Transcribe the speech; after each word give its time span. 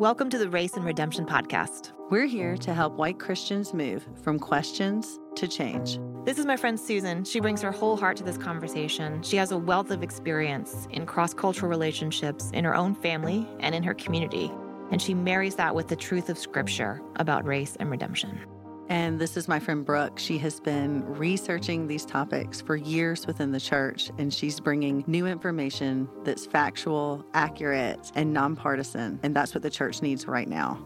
Welcome 0.00 0.28
to 0.30 0.38
the 0.38 0.50
Race 0.50 0.74
and 0.74 0.84
Redemption 0.84 1.24
Podcast. 1.24 1.92
We're 2.10 2.26
here 2.26 2.56
to 2.56 2.74
help 2.74 2.94
white 2.94 3.20
Christians 3.20 3.72
move 3.72 4.04
from 4.24 4.40
questions 4.40 5.20
to 5.36 5.46
change. 5.46 6.00
This 6.24 6.36
is 6.36 6.46
my 6.46 6.56
friend 6.56 6.80
Susan. 6.80 7.22
She 7.22 7.38
brings 7.38 7.62
her 7.62 7.70
whole 7.70 7.96
heart 7.96 8.16
to 8.16 8.24
this 8.24 8.36
conversation. 8.36 9.22
She 9.22 9.36
has 9.36 9.52
a 9.52 9.56
wealth 9.56 9.92
of 9.92 10.02
experience 10.02 10.88
in 10.90 11.06
cross 11.06 11.32
cultural 11.32 11.70
relationships 11.70 12.50
in 12.50 12.64
her 12.64 12.74
own 12.74 12.96
family 12.96 13.46
and 13.60 13.72
in 13.72 13.84
her 13.84 13.94
community. 13.94 14.50
And 14.90 15.00
she 15.00 15.14
marries 15.14 15.54
that 15.54 15.76
with 15.76 15.86
the 15.86 15.94
truth 15.94 16.28
of 16.28 16.38
Scripture 16.38 17.00
about 17.14 17.44
race 17.44 17.76
and 17.78 17.88
redemption. 17.88 18.40
And 18.88 19.18
this 19.18 19.36
is 19.36 19.48
my 19.48 19.58
friend 19.58 19.84
Brooke. 19.84 20.18
She 20.18 20.38
has 20.38 20.60
been 20.60 21.04
researching 21.06 21.86
these 21.86 22.04
topics 22.04 22.60
for 22.60 22.76
years 22.76 23.26
within 23.26 23.52
the 23.52 23.60
church, 23.60 24.10
and 24.18 24.32
she's 24.32 24.60
bringing 24.60 25.04
new 25.06 25.26
information 25.26 26.08
that's 26.22 26.44
factual, 26.44 27.24
accurate, 27.32 28.12
and 28.14 28.32
nonpartisan. 28.32 29.18
And 29.22 29.34
that's 29.34 29.54
what 29.54 29.62
the 29.62 29.70
church 29.70 30.02
needs 30.02 30.26
right 30.26 30.48
now. 30.48 30.78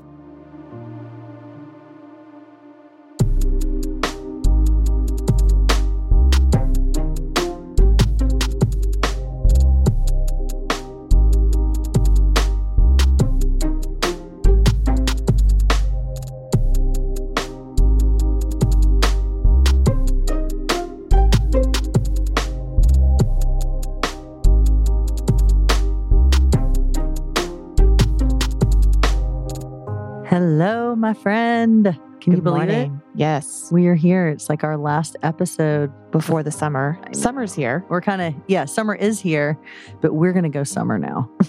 My 30.98 31.14
friend. 31.14 31.84
Can 32.20 32.32
Good 32.32 32.36
you 32.38 32.42
believe 32.42 32.68
morning. 32.68 33.00
it? 33.14 33.18
Yes. 33.18 33.70
We 33.70 33.86
are 33.86 33.94
here. 33.94 34.28
It's 34.28 34.48
like 34.48 34.64
our 34.64 34.76
last 34.76 35.16
episode. 35.22 35.92
Before 36.10 36.42
the 36.42 36.50
summer. 36.50 36.98
Summer's 37.12 37.52
here. 37.54 37.84
We're 37.90 38.00
kind 38.00 38.22
of, 38.22 38.34
yeah, 38.48 38.64
summer 38.64 38.94
is 38.94 39.20
here, 39.20 39.58
but 40.00 40.14
we're 40.14 40.32
going 40.32 40.44
to 40.44 40.48
go 40.48 40.64
summer 40.64 40.98
now. 40.98 41.30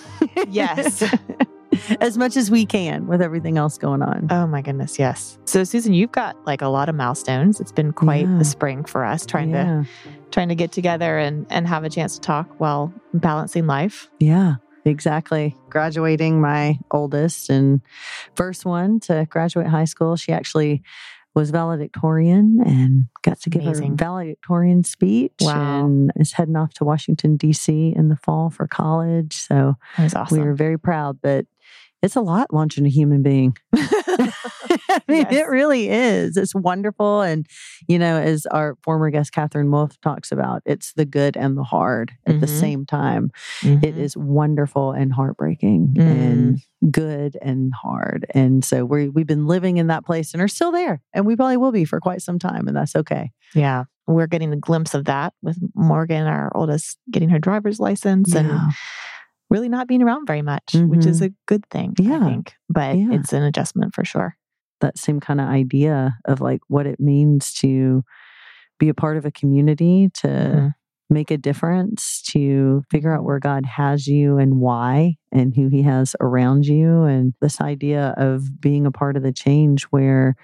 Yes. 0.50 1.04
as 2.02 2.18
much 2.18 2.36
as 2.38 2.50
we 2.50 2.66
can 2.66 3.08
with 3.08 3.22
everything 3.22 3.58
else 3.58 3.78
going 3.78 4.02
on. 4.02 4.28
Oh 4.32 4.48
my 4.48 4.62
goodness, 4.62 4.98
yes. 4.98 5.38
So 5.46 5.64
Susan, 5.64 5.94
you've 5.94 6.12
got 6.12 6.36
like 6.46 6.62
a 6.62 6.68
lot 6.70 6.88
of 6.90 6.96
milestones. 6.96 7.60
It's 7.60 7.72
been 7.72 7.92
quite 7.92 8.26
Yeah. 8.28 8.38
the 8.38 8.46
spring 8.46 8.84
for 8.86 9.04
us 9.04 9.26
trying 9.26 9.52
to 9.52 9.86
trying 10.32 10.50
to 10.50 10.56
get 10.56 10.72
together 10.72 11.18
and 11.18 11.46
and 11.50 11.68
have 11.68 11.84
a 11.84 11.90
chance 11.90 12.16
to 12.16 12.22
talk 12.22 12.50
while 12.60 12.94
balancing 13.14 13.68
life. 13.68 14.10
Yeah, 14.20 14.56
exactly. 14.90 15.56
Graduating 15.70 16.42
my 16.42 16.80
oldest 16.92 17.50
and 17.50 17.82
first 18.36 18.66
one 18.66 19.00
to 19.02 19.26
graduate 19.30 19.68
high 19.68 19.86
school. 19.86 20.16
She 20.16 20.32
actually 20.32 20.82
was 21.36 21.52
valedictorian 21.52 22.60
and 22.66 23.06
got 23.22 23.40
to 23.42 23.50
give 23.50 23.62
Amazing. 23.62 23.92
her 23.92 23.96
valedictorian 23.96 24.84
speech 24.84 25.32
Wow. 25.42 25.86
and 25.86 26.12
is 26.16 26.34
heading 26.34 26.56
off 26.56 26.74
to 26.76 26.84
Washington, 26.84 27.38
D.C. 27.38 27.94
in 27.96 28.10
the 28.10 28.16
fall 28.16 28.50
for 28.50 28.68
college. 28.68 29.36
So 29.36 29.76
awesome. 29.98 30.38
we 30.38 30.44
were 30.44 30.56
very 30.56 30.78
proud, 30.80 31.20
but 31.22 31.46
it's 32.02 32.16
a 32.16 32.22
lot 32.22 32.54
launching 32.54 32.86
a 32.86 32.90
human 32.90 33.22
being. 33.24 33.56
I 33.74 35.02
mean, 35.08 35.26
Yes. 35.30 35.34
it 35.34 35.48
really 35.50 35.90
is. 35.90 36.38
It's 36.38 36.54
wonderful. 36.56 37.22
And, 37.22 37.46
you 37.88 37.98
know, 38.00 38.18
as 38.18 38.46
our 38.48 38.76
former 38.84 39.10
guest, 39.10 39.32
Katherine 39.32 39.72
Wolf, 39.72 40.00
talks 40.02 40.32
about, 40.32 40.62
it's 40.66 40.94
the 40.94 41.06
good 41.06 41.36
and 41.38 41.58
the 41.58 41.64
hard 41.64 42.12
at 42.26 42.40
the 42.40 42.46
Mhm. 42.48 42.60
same 42.60 42.86
time. 42.86 43.32
It 43.64 43.82
Mhm. 43.96 43.98
is 43.98 44.16
wonderful 44.18 44.92
and 44.92 45.12
heartbreaking 45.14 45.96
and 45.98 46.60
good 46.92 47.38
and 47.42 47.74
hard. 47.74 48.26
And 48.34 48.64
so 48.64 48.86
we 48.86 49.10
we've 49.10 49.28
been 49.28 49.48
living 49.48 49.78
in 49.78 49.88
that 49.88 50.06
place 50.06 50.34
and 50.34 50.42
are 50.42 50.48
still 50.48 50.72
there. 50.72 51.02
And 51.14 51.26
we 51.26 51.36
probably 51.36 51.58
will 51.58 51.72
be 51.72 51.86
for 51.86 52.00
quite 52.00 52.22
some 52.22 52.40
time. 52.40 52.68
And 52.68 52.76
that's 52.78 52.96
okay. 52.96 53.32
Yeah. 53.56 53.86
We're 54.08 54.28
getting 54.28 54.52
a 54.54 54.58
glimpse 54.58 54.94
of 54.94 55.06
that 55.06 55.34
with 55.42 55.58
Morgan, 55.76 56.26
our 56.26 56.52
oldest, 56.56 56.98
getting 57.12 57.30
her 57.30 57.40
driver's 57.40 57.80
license 57.80 58.34
and 58.34 58.50
really 59.50 59.70
not 59.70 59.88
being 59.88 60.02
around 60.04 60.26
very 60.28 60.42
much, 60.42 60.74
which 60.76 61.06
is 61.06 61.22
a 61.22 61.32
good 61.48 61.66
thing, 61.70 61.94
Yeah. 62.00 62.18
I 62.18 62.26
think. 62.26 62.54
But 62.70 62.98
Yeah. 62.98 63.14
it's 63.14 63.34
an 63.34 63.44
adjustment 63.44 63.94
for 63.96 64.06
sure. 64.06 64.36
that 64.82 64.98
same 64.98 65.20
kind 65.20 65.42
of 65.42 65.48
idea 65.50 66.16
of 66.24 66.40
like 66.40 66.62
what 66.70 66.88
it 66.88 67.02
means 67.02 67.52
to 67.52 68.02
be 68.80 68.88
a 68.88 68.94
part 68.94 69.18
of 69.18 69.26
a 69.26 69.32
community, 69.32 70.10
to 70.14 70.28
Mhm. 70.28 70.74
make 71.10 71.32
a 71.32 71.38
difference, 71.38 72.22
to 72.32 72.82
figure 72.90 73.14
out 73.14 73.26
where 73.26 73.40
God 73.40 73.66
has 73.66 74.08
you 74.08 74.38
and 74.38 74.62
why, 74.62 75.16
and 75.34 75.54
who 75.54 75.68
He 75.68 75.82
has 75.82 76.16
around 76.22 76.66
you. 76.66 77.04
And 77.04 77.34
this 77.42 77.60
idea 77.60 78.14
of 78.16 78.62
being 78.62 78.86
a 78.86 78.92
part 78.92 79.18
of 79.18 79.24
the 79.24 79.34
change 79.34 79.84
where 79.92 80.36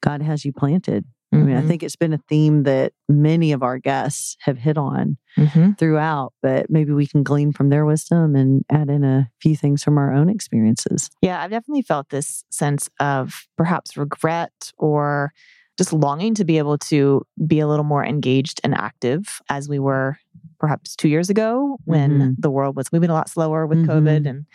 God 0.00 0.22
has 0.22 0.46
you 0.46 0.54
planted. 0.54 1.04
I 1.32 1.36
mean, 1.36 1.56
I 1.56 1.62
Mhm. 1.62 1.66
think 1.68 1.82
it's 1.82 1.96
been 1.96 2.12
a 2.12 2.18
theme 2.28 2.64
that 2.64 2.92
many 3.08 3.52
of 3.52 3.62
our 3.62 3.78
guests 3.78 4.36
have 4.40 4.58
hit 4.58 4.76
on 4.76 5.16
Mhm. 5.38 5.78
throughout, 5.78 6.34
but 6.42 6.68
maybe 6.68 6.92
we 6.92 7.06
can 7.06 7.22
glean 7.22 7.52
from 7.52 7.70
their 7.70 7.86
wisdom 7.86 8.36
and 8.36 8.64
add 8.70 8.90
in 8.90 9.02
a 9.02 9.28
few 9.40 9.56
things 9.56 9.82
from 9.82 9.96
our 9.96 10.12
own 10.12 10.28
experiences. 10.28 11.10
Yeah, 11.22 11.42
I've 11.42 11.50
definitely 11.50 11.82
felt 11.82 12.10
this 12.10 12.44
sense 12.50 12.88
of 13.00 13.46
perhaps 13.56 13.96
regret 13.96 14.72
or 14.78 15.32
just 15.78 15.92
longing 15.94 16.34
to 16.34 16.44
be 16.44 16.58
able 16.58 16.76
to 16.76 17.22
be 17.46 17.58
a 17.60 17.66
little 17.66 17.84
more 17.84 18.04
engaged 18.04 18.60
and 18.62 18.74
active 18.74 19.40
as 19.48 19.70
we 19.70 19.78
were 19.78 20.18
perhaps 20.60 20.94
two 20.94 21.08
years 21.08 21.30
ago 21.30 21.78
when 21.86 22.10
Mhm. 22.18 22.34
the 22.38 22.50
world 22.50 22.76
was 22.76 22.92
moving 22.92 23.08
a 23.08 23.14
lot 23.14 23.30
slower 23.30 23.66
with 23.66 23.86
COVID 23.86 24.22
Mhm. 24.24 24.28
and 24.28 24.46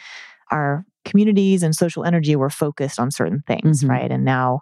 our 0.52 0.86
communities 1.06 1.64
and 1.64 1.76
social 1.76 2.04
energy 2.06 2.36
were 2.36 2.50
focused 2.52 3.00
on 3.00 3.10
certain 3.10 3.42
things, 3.48 3.84
Mhm. 3.84 3.90
right? 3.90 4.12
And 4.12 4.24
now, 4.24 4.62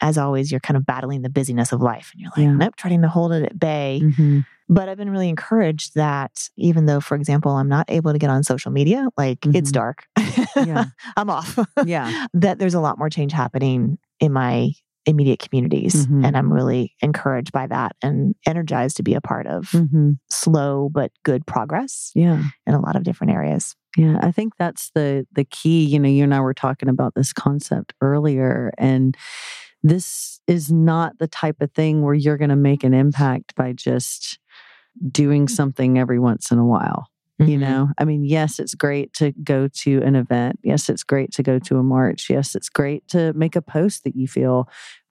as 0.00 0.16
always, 0.18 0.50
you're 0.50 0.60
kind 0.60 0.76
of 0.76 0.86
battling 0.86 1.22
the 1.22 1.28
busyness 1.30 1.72
of 1.72 1.80
life 1.82 2.10
and 2.12 2.20
you're 2.22 2.30
like, 2.36 2.44
Yeah. 2.46 2.54
nope, 2.54 2.76
trying 2.76 3.02
to 3.02 3.08
hold 3.08 3.32
it 3.32 3.44
at 3.44 3.58
bay. 3.58 4.00
Mhm. 4.02 4.44
But 4.68 4.88
I've 4.88 4.96
been 4.98 5.10
really 5.10 5.28
encouraged 5.28 5.94
that 5.96 6.48
even 6.56 6.86
though, 6.86 7.00
for 7.00 7.16
example, 7.16 7.52
I'm 7.52 7.68
not 7.68 7.86
able 7.90 8.12
to 8.12 8.18
get 8.18 8.30
on 8.30 8.42
social 8.44 8.70
media, 8.70 9.08
like 9.18 9.44
it's 9.46 9.70
Mhm. 9.70 9.74
dark, 9.74 10.06
Yeah. 10.56 10.84
I'm 11.16 11.28
off. 11.28 11.58
Yeah. 11.84 12.26
that 12.34 12.58
there's 12.58 12.74
a 12.74 12.80
lot 12.80 12.96
more 12.98 13.10
change 13.10 13.32
happening 13.32 13.98
in 14.20 14.32
my 14.32 14.70
immediate 15.06 15.38
communities. 15.40 16.06
Mhm. 16.06 16.24
And 16.26 16.36
I'm 16.36 16.52
really 16.52 16.94
encouraged 17.00 17.52
by 17.52 17.66
that 17.66 17.96
and 18.02 18.34
energized 18.46 18.98
to 18.98 19.02
be 19.02 19.14
a 19.14 19.20
part 19.20 19.46
of 19.46 19.70
hmm 19.70 20.12
slow 20.28 20.88
but 20.92 21.10
good 21.24 21.44
progress 21.46 22.12
Yeah. 22.14 22.42
in 22.66 22.74
a 22.74 22.80
lot 22.80 22.94
of 22.96 23.02
different 23.02 23.32
areas. 23.32 23.74
Yeah, 23.96 24.18
I 24.22 24.30
think 24.30 24.52
that's 24.56 24.90
the 24.94 25.26
the 25.32 25.44
key. 25.44 25.84
You 25.84 25.98
know, 25.98 26.08
you 26.08 26.22
and 26.22 26.32
I 26.34 26.40
were 26.40 26.54
talking 26.54 26.88
about 26.88 27.14
this 27.16 27.32
concept 27.32 27.92
earlier, 28.00 28.72
and 28.78 29.16
this 29.82 30.40
is 30.46 30.70
not 30.70 31.18
the 31.18 31.26
type 31.28 31.60
of 31.60 31.72
thing 31.72 32.02
where 32.02 32.14
you're 32.14 32.36
going 32.36 32.50
to 32.50 32.56
make 32.56 32.84
an 32.84 32.94
impact 32.94 33.54
by 33.54 33.72
just 33.72 34.38
doing 35.10 35.48
something 35.48 35.98
every 35.98 36.18
once 36.18 36.50
in 36.50 36.58
a 36.58 36.66
while. 36.66 37.06
You 37.38 37.56
Mhm. 37.56 37.60
know, 37.60 37.88
I 37.98 38.04
mean, 38.04 38.24
yes, 38.24 38.58
it's 38.58 38.74
great 38.74 39.14
to 39.14 39.32
go 39.42 39.66
to 39.66 40.02
an 40.02 40.14
event. 40.14 40.58
Yes, 40.62 40.88
it's 40.90 41.04
great 41.04 41.32
to 41.32 41.42
go 41.42 41.58
to 41.60 41.78
a 41.78 41.82
march. 41.82 42.28
Yes, 42.28 42.54
it's 42.54 42.68
great 42.68 43.08
to 43.08 43.32
make 43.32 43.56
a 43.56 43.62
post 43.62 44.04
that 44.04 44.14
you 44.14 44.28
feel 44.28 44.68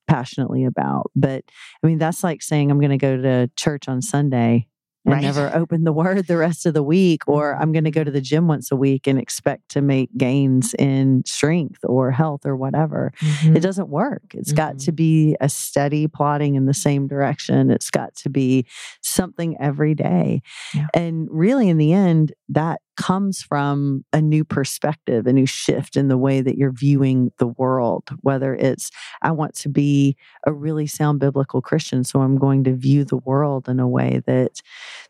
passionately 0.07 0.63
about. 0.63 1.11
But 1.15 1.43
I 1.83 1.87
mean, 1.87 1.97
that's 1.97 2.23
like 2.23 2.41
saying 2.43 2.69
I'm 2.69 2.79
going 2.79 2.91
to 2.91 2.97
go 2.97 3.17
to 3.17 3.49
church 3.55 3.87
on 3.87 4.01
Sunday 4.01 4.67
and 5.05 5.13
Right. 5.15 5.21
never 5.23 5.49
open 5.55 5.83
the 5.85 5.93
word 6.01 6.27
the 6.27 6.37
rest 6.37 6.65
of 6.65 6.73
the 6.73 6.83
week, 6.83 7.27
or 7.27 7.55
I'm 7.55 7.71
going 7.71 7.85
to 7.85 7.91
go 7.91 8.03
to 8.03 8.11
the 8.11 8.21
gym 8.21 8.47
once 8.47 8.71
a 8.71 8.75
week 8.75 9.07
and 9.07 9.17
expect 9.19 9.69
to 9.69 9.81
make 9.81 10.09
gains 10.17 10.73
in 10.77 11.23
strength 11.25 11.79
or 11.83 12.11
health 12.11 12.45
or 12.45 12.55
whatever. 12.55 13.11
Mhm. 13.19 13.55
It 13.55 13.61
doesn't 13.61 13.89
work. 13.89 14.23
It's 14.33 14.51
got 14.53 14.75
Mhm. 14.75 14.85
to 14.85 14.91
be 14.91 15.35
a 15.41 15.49
steady 15.49 16.07
plodding 16.07 16.55
in 16.55 16.65
the 16.65 16.73
same 16.73 17.07
direction. 17.07 17.71
It's 17.71 17.89
got 17.89 18.13
to 18.15 18.29
be 18.29 18.65
something 19.01 19.55
every 19.59 19.95
day. 19.95 20.41
Yeah. 20.75 20.87
And 20.93 21.27
really, 21.31 21.69
in 21.69 21.77
the 21.77 21.93
end, 21.93 22.33
that 22.49 22.81
comes 22.99 23.41
from 23.41 24.03
a 24.11 24.21
new 24.21 24.43
perspective, 24.43 25.25
a 25.25 25.31
new 25.31 25.45
shift 25.45 25.95
in 25.95 26.09
the 26.09 26.17
way 26.17 26.41
that 26.41 26.57
you're 26.57 26.73
viewing 26.73 27.31
the 27.37 27.47
world. 27.47 28.09
Whether 28.19 28.53
it's, 28.53 28.91
I 29.21 29.31
want 29.31 29.55
to 29.55 29.69
be 29.69 30.17
a 30.45 30.51
really 30.51 30.85
sound 30.85 31.21
biblical 31.21 31.61
Christian, 31.61 32.03
so 32.03 32.21
I'm 32.21 32.37
going 32.37 32.65
to 32.65 32.75
view 32.75 33.05
the 33.05 33.17
world 33.17 33.69
in 33.69 33.79
a 33.79 33.87
way 33.87 34.21
that 34.27 34.61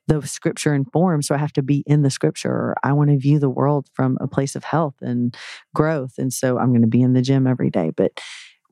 the 0.07 0.21
scripture 0.21 0.75
informs. 0.75 1.27
So 1.27 1.33
I 1.33 1.39
have 1.39 1.53
to 1.53 1.63
be 1.63 1.83
in 1.87 2.03
the 2.03 2.11
scripture, 2.11 2.51
or 2.51 2.75
I 2.83 2.93
want 2.93 3.09
to 3.09 3.17
view 3.17 3.39
the 3.39 3.49
world 3.49 3.87
from 3.93 4.19
a 4.21 4.27
place 4.27 4.55
of 4.55 4.63
health 4.63 4.95
and 5.01 5.35
growth. 5.73 6.13
And 6.19 6.31
so 6.31 6.59
I'm 6.59 6.69
going 6.69 6.81
to 6.81 6.87
be 6.87 7.01
in 7.01 7.13
the 7.13 7.23
gym 7.23 7.47
every 7.47 7.71
day. 7.71 7.91
But 7.95 8.11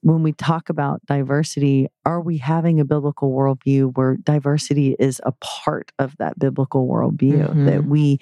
when 0.07 0.23
we 0.23 0.31
talk 0.31 0.69
about 0.69 1.05
diversity, 1.05 1.87
are 2.05 2.21
we 2.21 2.37
having 2.37 2.79
a 2.79 2.85
biblical 2.85 3.31
worldview 3.31 3.95
where 3.97 4.15
diversity 4.17 4.95
is 4.99 5.19
a 5.25 5.33
part 5.33 5.91
of 5.99 6.15
that 6.17 6.39
biblical 6.39 6.87
worldview? 6.87 7.53
Mhm. 7.53 7.65
That 7.65 7.85
we 7.85 8.19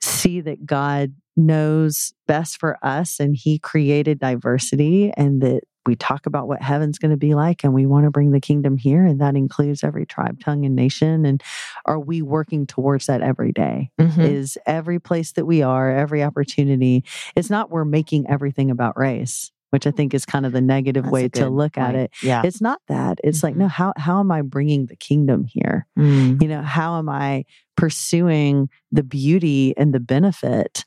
see 0.00 0.40
that 0.42 0.64
God 0.64 1.12
knows 1.36 2.14
best 2.28 2.58
for 2.58 2.78
us 2.82 3.18
and 3.18 3.34
He 3.36 3.58
created 3.58 4.20
diversity, 4.20 5.12
and 5.16 5.42
that 5.42 5.62
we 5.86 5.96
talk 5.96 6.24
about 6.24 6.48
what 6.48 6.62
heaven's 6.62 6.98
going 6.98 7.10
to 7.10 7.16
be 7.18 7.34
like 7.34 7.62
and 7.62 7.74
we 7.74 7.84
want 7.84 8.04
to 8.04 8.10
bring 8.10 8.30
the 8.30 8.40
kingdom 8.40 8.78
here 8.78 9.04
and 9.04 9.20
that 9.20 9.36
includes 9.36 9.84
every 9.84 10.06
tribe 10.06 10.40
tongue 10.40 10.64
and 10.64 10.74
nation 10.74 11.26
and 11.26 11.42
are 11.84 12.00
we 12.00 12.22
working 12.22 12.66
towards 12.66 13.04
that 13.04 13.20
every 13.20 13.52
day? 13.52 13.90
Mhm. 14.00 14.24
is 14.26 14.56
every 14.64 14.98
place 14.98 15.32
that 15.32 15.44
we 15.44 15.60
are 15.60 15.90
every 15.90 16.22
opportunity 16.22 17.04
it's 17.36 17.50
not 17.50 17.70
we're 17.70 17.84
making 17.84 18.26
everything 18.30 18.70
about 18.70 18.96
race 18.98 19.50
which 19.74 19.86
i 19.86 19.90
think 19.90 20.14
is 20.14 20.24
kind 20.24 20.46
of 20.46 20.52
the 20.52 20.60
negative 20.60 21.02
That's 21.04 21.12
way 21.12 21.28
to 21.30 21.48
look 21.48 21.76
at 21.76 21.94
it 21.96 22.12
Yeah. 22.22 22.42
it's 22.44 22.60
not 22.60 22.80
that 22.88 23.18
it's 23.24 23.42
like 23.42 23.54
Mhm. 23.56 23.58
no 23.58 23.68
how 23.68 23.92
how 23.96 24.20
am 24.20 24.30
i 24.30 24.40
bringing 24.42 24.86
the 24.86 24.96
kingdom 24.96 25.44
here 25.44 25.86
Mm. 25.98 26.40
you 26.40 26.48
know 26.48 26.62
how 26.62 26.96
am 26.98 27.08
i 27.08 27.44
pursuing 27.76 28.68
the 28.92 29.02
beauty 29.02 29.74
and 29.76 29.92
the 29.92 30.00
benefit 30.00 30.84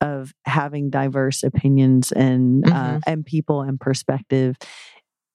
of 0.00 0.32
having 0.46 0.90
diverse 0.90 1.42
opinions 1.42 2.12
and 2.12 2.64
uh, 2.70 2.70
Mhm. 2.98 3.02
and 3.06 3.26
people 3.26 3.62
and 3.62 3.80
perspective 3.80 4.56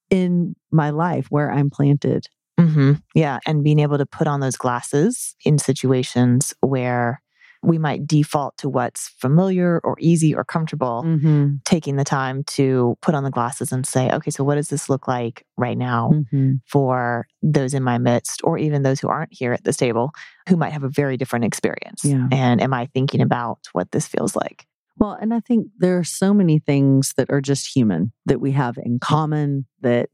in 0.10 0.56
my 0.72 0.90
life 0.90 1.28
where 1.30 1.52
i'm 1.52 1.70
planted 1.70 2.28
hmm 2.60 2.94
Yeah. 3.16 3.40
And 3.48 3.64
being 3.64 3.80
able 3.80 3.98
to 3.98 4.06
put 4.06 4.28
on 4.28 4.40
those 4.40 4.56
glasses 4.58 5.36
in 5.44 5.58
situations 5.58 6.54
where 6.62 7.22
we 7.64 7.78
might 7.78 8.06
default 8.06 8.58
to 8.58 8.70
what's 8.70 9.10
familiar 9.20 9.80
or 9.84 9.96
easy 10.00 10.36
or 10.36 10.44
comfortable, 10.44 11.04
mm-hmm. 11.06 11.56
taking 11.66 11.96
the 11.96 12.04
time 12.04 12.44
to 12.44 12.98
put 13.02 13.16
on 13.16 13.24
the 13.24 13.32
glasses 13.32 13.72
and 13.72 13.86
say, 13.86 14.10
okay, 14.12 14.32
so 14.32 14.44
what 14.44 14.56
does 14.56 14.68
this 14.68 14.90
look 14.90 15.08
like 15.08 15.46
right 15.58 15.78
now 15.78 16.12
Mm-hmm. 16.14 16.56
for 16.68 17.26
those 17.42 17.74
in 17.74 17.84
my 17.84 17.98
midst, 17.98 18.42
or 18.44 18.58
even 18.58 18.84
those 18.84 19.00
who 19.00 19.08
aren't 19.08 19.34
here 19.34 19.54
at 19.54 19.64
this 19.64 19.78
table 19.78 20.12
who 20.50 20.58
might 20.58 20.74
have 20.74 20.84
a 20.84 20.90
very 20.90 21.18
different 21.18 21.46
experience? 21.46 22.04
Yeah. 22.04 22.28
And 22.32 22.62
am 22.62 22.74
I 22.74 22.88
thinking 22.88 23.22
about 23.22 23.60
what 23.72 23.92
this 23.92 24.08
feels 24.08 24.36
like? 24.36 24.68
Well, 24.98 25.18
and 25.20 25.34
I 25.34 25.40
think 25.40 25.68
there 25.78 25.98
are 25.98 26.04
so 26.04 26.34
many 26.34 26.60
things 26.60 27.14
that 27.18 27.30
are 27.30 27.42
just 27.42 27.76
human 27.76 28.12
that 28.26 28.40
we 28.40 28.52
have 28.52 28.78
in 28.78 29.00
common 29.00 29.66
that 29.82 30.10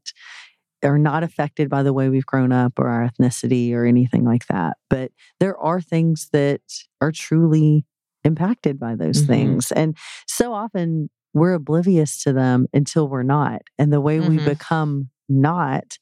are 0.82 0.98
not 0.98 1.22
affected 1.22 1.68
by 1.68 1.82
the 1.82 1.92
way 1.92 2.08
we've 2.08 2.26
grown 2.26 2.52
up 2.52 2.74
or 2.78 2.88
our 2.88 3.08
ethnicity 3.08 3.72
or 3.72 3.84
anything 3.84 4.24
like 4.24 4.46
that. 4.46 4.76
But 4.88 5.12
there 5.38 5.56
are 5.58 5.80
things 5.80 6.28
that 6.32 6.60
are 7.00 7.12
truly 7.12 7.84
impacted 8.24 8.78
by 8.78 8.94
those 8.94 9.22
Mhm. 9.22 9.26
things. 9.26 9.72
And 9.72 9.96
so 10.26 10.52
often 10.52 11.10
we're 11.32 11.54
oblivious 11.54 12.22
to 12.24 12.32
them 12.32 12.66
until 12.72 13.08
we're 13.08 13.22
not. 13.22 13.62
And 13.78 13.92
the 13.92 14.00
way 14.00 14.20
we 14.20 14.38
Mhm. 14.38 14.44
become 14.44 15.10
not 15.28 15.98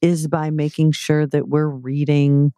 is 0.00 0.26
by 0.28 0.50
making 0.50 0.92
sure 0.92 1.26
that 1.26 1.48
we're 1.48 1.68
reading, 1.68 2.52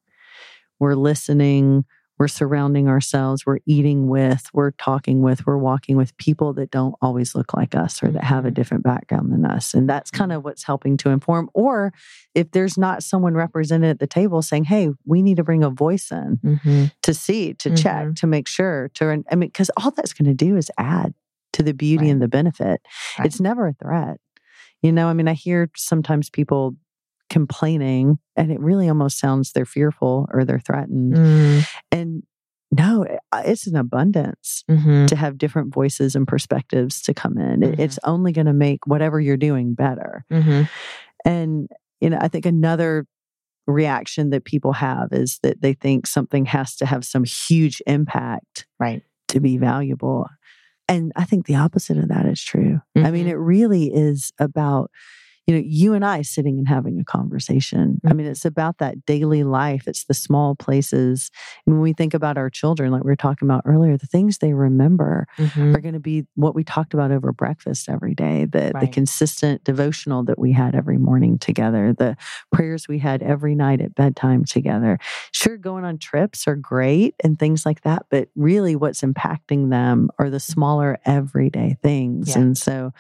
we're 0.81 0.95
listening, 0.95 1.85
we're 2.19 2.29
surrounding 2.29 2.89
ourselves, 2.89 3.45
we're 3.45 3.59
eating 3.67 4.09
with, 4.09 4.49
we're 4.53 4.71
talking 4.73 5.21
with, 5.23 5.47
we're 5.47 5.59
walking 5.59 5.97
with 5.97 6.17
people 6.17 6.53
that 6.55 6.71
don't 6.71 6.95
always 7.03 7.35
look 7.35 7.55
like 7.55 7.75
us 7.75 8.03
or 8.03 8.09
that 8.13 8.23
have 8.25 8.45
a 8.45 8.51
different 8.53 8.85
background 8.85 9.33
than 9.33 9.45
us. 9.45 9.75
And 9.75 9.89
that's 9.89 10.11
kind 10.13 10.33
of 10.33 10.45
what's 10.45 10.63
helping 10.63 10.97
to 10.99 11.11
inform. 11.11 11.51
Or 11.55 11.93
if 12.35 12.53
there's 12.53 12.79
not 12.79 13.03
someone 13.03 13.35
represented 13.35 13.91
at 13.91 13.99
the 13.99 14.07
table 14.07 14.43
saying, 14.43 14.65
hey, 14.65 14.91
we 15.05 15.23
need 15.23 15.39
to 15.39 15.45
bring 15.45 15.65
a 15.65 15.71
voice 15.71 16.11
in 16.13 16.39
Mm-hmm. 16.45 16.85
to 17.03 17.15
see, 17.15 17.55
to 17.55 17.75
check, 17.75 18.07
Mhm. 18.07 18.17
to 18.17 18.27
make 18.29 18.47
sure, 18.47 18.91
to, 18.95 19.25
I 19.31 19.35
mean, 19.35 19.49
because 19.49 19.71
all 19.77 19.91
that's 19.91 20.13
going 20.13 20.27
to 20.29 20.35
do 20.35 20.57
is 20.57 20.71
add 20.79 21.15
to 21.55 21.63
the 21.63 21.75
beauty 21.75 22.05
Right. 22.07 22.11
and 22.13 22.23
the 22.23 22.29
benefit. 22.29 22.81
Right. 23.19 23.27
It's 23.27 23.41
never 23.41 23.67
a 23.69 23.73
threat. 23.73 24.19
You 24.83 24.93
know, 24.93 25.09
I 25.09 25.15
mean, 25.15 25.29
I 25.29 25.33
hear 25.33 25.71
sometimes 25.77 26.29
people 26.31 26.77
complaining 27.35 28.17
and 28.37 28.53
it 28.53 28.61
really 28.61 28.89
almost 28.89 29.19
sounds 29.19 29.51
they're 29.51 29.65
fearful 29.67 30.29
or 30.33 30.45
they're 30.45 30.61
threatened. 30.61 31.15
Mm, 31.15 31.67
And 31.91 32.23
no, 32.71 33.05
it's 33.35 33.67
an 33.67 33.75
abundance 33.77 34.63
mhm. 34.71 35.09
to 35.09 35.17
have 35.17 35.37
different 35.37 35.75
voices 35.75 36.15
and 36.15 36.29
perspectives 36.29 37.03
to 37.03 37.13
come 37.13 37.37
in. 37.39 37.61
Mhm. 37.61 37.79
It's 37.79 37.99
only 38.05 38.31
going 38.33 38.47
to 38.47 38.53
make 38.53 38.87
whatever 38.87 39.21
you're 39.21 39.37
doing 39.37 39.75
better. 39.75 40.25
Mhm. 40.31 40.69
And, 41.25 41.69
you 42.01 42.09
know, 42.11 42.19
I 42.21 42.29
think 42.29 42.47
another 42.47 43.07
reaction 43.67 44.31
that 44.31 44.45
people 44.45 44.73
have 44.75 45.09
is 45.13 45.39
that 45.43 45.61
they 45.61 45.73
think 45.73 46.07
something 46.07 46.45
has 46.47 46.77
to 46.77 46.87
have 46.87 47.05
some 47.05 47.25
huge 47.25 47.83
impact 47.87 48.67
Right. 48.79 49.03
to 49.29 49.41
be 49.41 49.57
valuable. 49.59 50.29
And 50.89 51.11
I 51.17 51.25
think 51.25 51.47
the 51.47 51.57
opposite 51.57 51.97
of 51.97 52.09
that 52.09 52.27
is 52.27 52.43
true. 52.43 52.81
I 52.97 53.11
mean, 53.11 53.27
Mhm. 53.27 53.31
it 53.31 53.37
really 53.39 53.87
is 53.93 54.33
about, 54.39 54.91
you 55.47 55.55
know, 55.55 55.63
you 55.65 55.93
and 55.93 56.05
I 56.05 56.23
sitting 56.23 56.59
and 56.59 56.67
having 56.67 56.99
a 56.99 57.05
conversation. 57.05 58.01
I 58.07 58.15
mean, 58.15 58.27
it's 58.27 58.45
about 58.47 58.79
that 58.79 59.05
daily 59.05 59.45
life. 59.45 59.87
It's 59.87 60.05
the 60.05 60.15
small 60.15 60.55
places. 60.57 61.31
And 61.67 61.75
when 61.77 61.83
we 61.83 61.93
think 61.93 62.15
about 62.15 62.39
our 62.39 62.49
children, 62.49 62.91
like 62.93 63.05
we 63.05 63.11
were 63.11 63.17
talking 63.17 63.47
about 63.47 63.63
earlier, 63.67 63.97
the 63.99 64.07
things 64.07 64.39
they 64.39 64.55
remember 64.55 65.27
Mhm. 65.39 65.75
are 65.77 65.81
going 65.81 65.95
to 65.95 66.01
be 66.01 66.27
what 66.35 66.55
we 66.55 66.65
talked 66.65 66.95
about 66.95 67.11
over 67.11 67.33
breakfast 67.33 67.89
every 67.89 68.15
day 68.15 68.45
the, 68.47 68.73
the 68.81 68.87
consistent 68.93 69.63
devotional 69.65 70.25
that 70.25 70.39
we 70.39 70.53
had 70.53 70.75
every 70.75 70.99
morning 70.99 71.39
together 71.39 71.93
the 71.93 72.17
prayers 72.53 72.89
we 72.89 72.99
had 72.99 73.23
every 73.23 73.55
night 73.55 73.81
at 73.81 73.95
bedtime 73.95 74.45
together 74.45 74.99
sure 75.33 75.57
going 75.57 75.85
on 75.85 75.99
trips 75.99 76.47
are 76.49 76.57
great 76.57 77.15
and 77.23 77.39
things 77.39 77.65
like 77.67 77.83
that 77.83 78.07
but 78.11 78.29
really 78.35 78.77
what's 78.77 79.03
impacting 79.03 79.71
them 79.71 80.09
are 80.19 80.31
the 80.31 80.41
smaller 80.41 80.99
everyday 81.05 81.77
things 81.83 82.29
Yeah. 82.31 82.39
and 82.43 82.59
so 82.59 82.93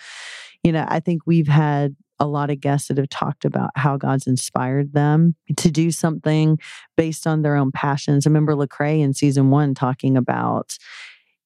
you 0.63 0.73
know 0.73 0.85
i 0.89 1.01
think 1.01 1.23
we've 1.27 1.49
had 1.49 1.95
a 2.25 2.27
lot 2.27 2.51
of 2.51 2.61
guests 2.61 2.89
that 2.89 2.97
have 2.97 3.09
talked 3.11 3.45
about 3.45 3.71
how 3.77 3.97
God's 3.97 4.27
inspired 4.27 4.95
them 4.95 5.37
to 5.59 5.71
do 5.71 5.91
something 5.91 6.59
based 6.97 7.27
on 7.27 7.43
their 7.43 7.55
own 7.57 7.71
passions. 7.71 8.27
I 8.27 8.31
remember 8.31 8.55
Lecrae 8.55 9.01
in 9.01 9.15
season 9.15 9.51
one 9.51 9.75
talking 9.75 10.17
about 10.17 10.77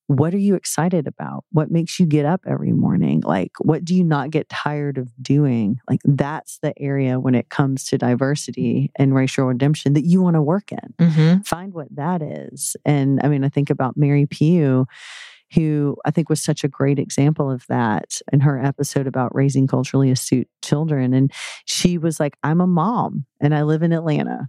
what 0.07 0.33
are 0.33 0.39
you 0.39 0.55
excited 0.55 1.07
about? 1.07 1.45
What 1.53 1.71
makes 1.71 2.01
you 2.01 2.07
get 2.07 2.25
up 2.25 2.41
every 2.47 2.73
morning? 2.73 3.21
Like, 3.21 3.53
what 3.61 3.85
do 3.85 3.95
you 3.95 4.03
not 4.03 4.31
get 4.31 4.49
tired 4.49 4.97
of 4.97 5.11
doing? 5.21 5.81
Like, 5.87 6.01
that's 6.05 6.59
the 6.63 6.73
area 6.81 7.21
when 7.21 7.35
it 7.35 7.51
comes 7.51 7.85
to 7.89 7.99
diversity 7.99 8.91
and 8.97 9.15
racial 9.15 9.45
redemption 9.45 9.93
that 9.93 10.07
you 10.07 10.23
want 10.23 10.37
to 10.37 10.43
work 10.43 10.73
in. 10.73 10.95
Mhm. 10.99 11.47
Find 11.47 11.75
what 11.75 11.95
that 11.95 12.23
is. 12.23 12.75
And 12.87 13.21
I 13.23 13.29
mean, 13.29 13.45
I 13.45 13.51
think 13.51 13.69
about 13.69 13.99
Mary 13.99 14.25
Pugh, 14.25 14.87
who 15.55 15.97
I 16.05 16.11
think 16.11 16.29
was 16.29 16.43
such 16.43 16.65
a 16.65 16.69
great 16.69 16.99
example 16.99 17.51
of 17.51 17.65
that 17.69 18.21
in 18.33 18.41
her 18.41 18.63
episode 18.63 19.07
about 19.07 19.35
raising 19.35 19.67
culturally 19.67 20.11
astute 20.11 20.49
children. 20.63 21.15
And 21.15 21.33
she 21.65 21.99
was 21.99 22.21
like, 22.21 22.37
I'm 22.43 22.61
a 22.61 22.67
mom 22.67 23.25
and 23.41 23.55
I 23.55 23.63
live 23.63 23.83
in 23.83 23.93
Atlanta. 23.93 24.49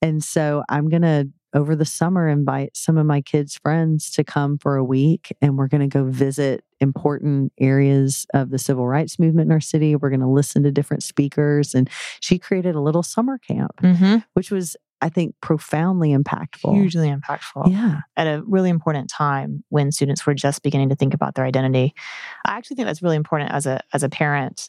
And 0.00 0.22
so 0.22 0.62
I'm 0.68 0.88
going 0.88 1.02
to, 1.02 1.28
over 1.54 1.74
the 1.74 1.84
summer, 1.84 2.28
invite 2.28 2.76
some 2.76 2.98
of 2.98 3.06
my 3.06 3.20
kids' 3.20 3.56
friends 3.56 4.10
to 4.12 4.22
come 4.22 4.58
for 4.58 4.76
a 4.76 4.84
week 4.84 5.34
and 5.40 5.56
we're 5.56 5.66
going 5.66 5.80
to 5.80 5.86
go 5.88 6.04
visit 6.04 6.62
important 6.80 7.52
areas 7.58 8.26
of 8.34 8.50
the 8.50 8.58
civil 8.58 8.86
rights 8.86 9.18
movement 9.18 9.46
in 9.48 9.52
our 9.52 9.60
city. 9.60 9.96
We're 9.96 10.10
going 10.10 10.20
to 10.20 10.28
listen 10.28 10.62
to 10.64 10.70
different 10.70 11.02
speakers. 11.02 11.74
And 11.74 11.88
she 12.20 12.38
created 12.38 12.76
a 12.76 12.80
little 12.80 13.02
summer 13.02 13.38
camp, 13.38 13.72
Mhm. 13.82 14.24
which 14.34 14.50
was, 14.52 14.76
I 15.00 15.08
think, 15.08 15.34
profoundly 15.40 16.10
impactful. 16.14 16.72
Hugely 16.74 17.08
impactful. 17.08 17.70
Yeah. 17.70 18.00
at 18.16 18.26
a 18.26 18.42
really 18.46 18.68
important 18.70 19.08
time 19.08 19.62
when 19.68 19.92
students 19.92 20.26
were 20.26 20.34
just 20.34 20.62
beginning 20.62 20.88
to 20.88 20.96
think 20.96 21.14
about 21.14 21.34
their 21.36 21.44
identity. 21.44 21.94
I 22.44 22.56
actually 22.56 22.76
think 22.76 22.86
that's 22.86 23.02
really 23.02 23.16
important 23.16 23.52
as 23.52 23.64
a 23.66 23.80
as 23.92 24.02
a 24.02 24.08
parent 24.08 24.68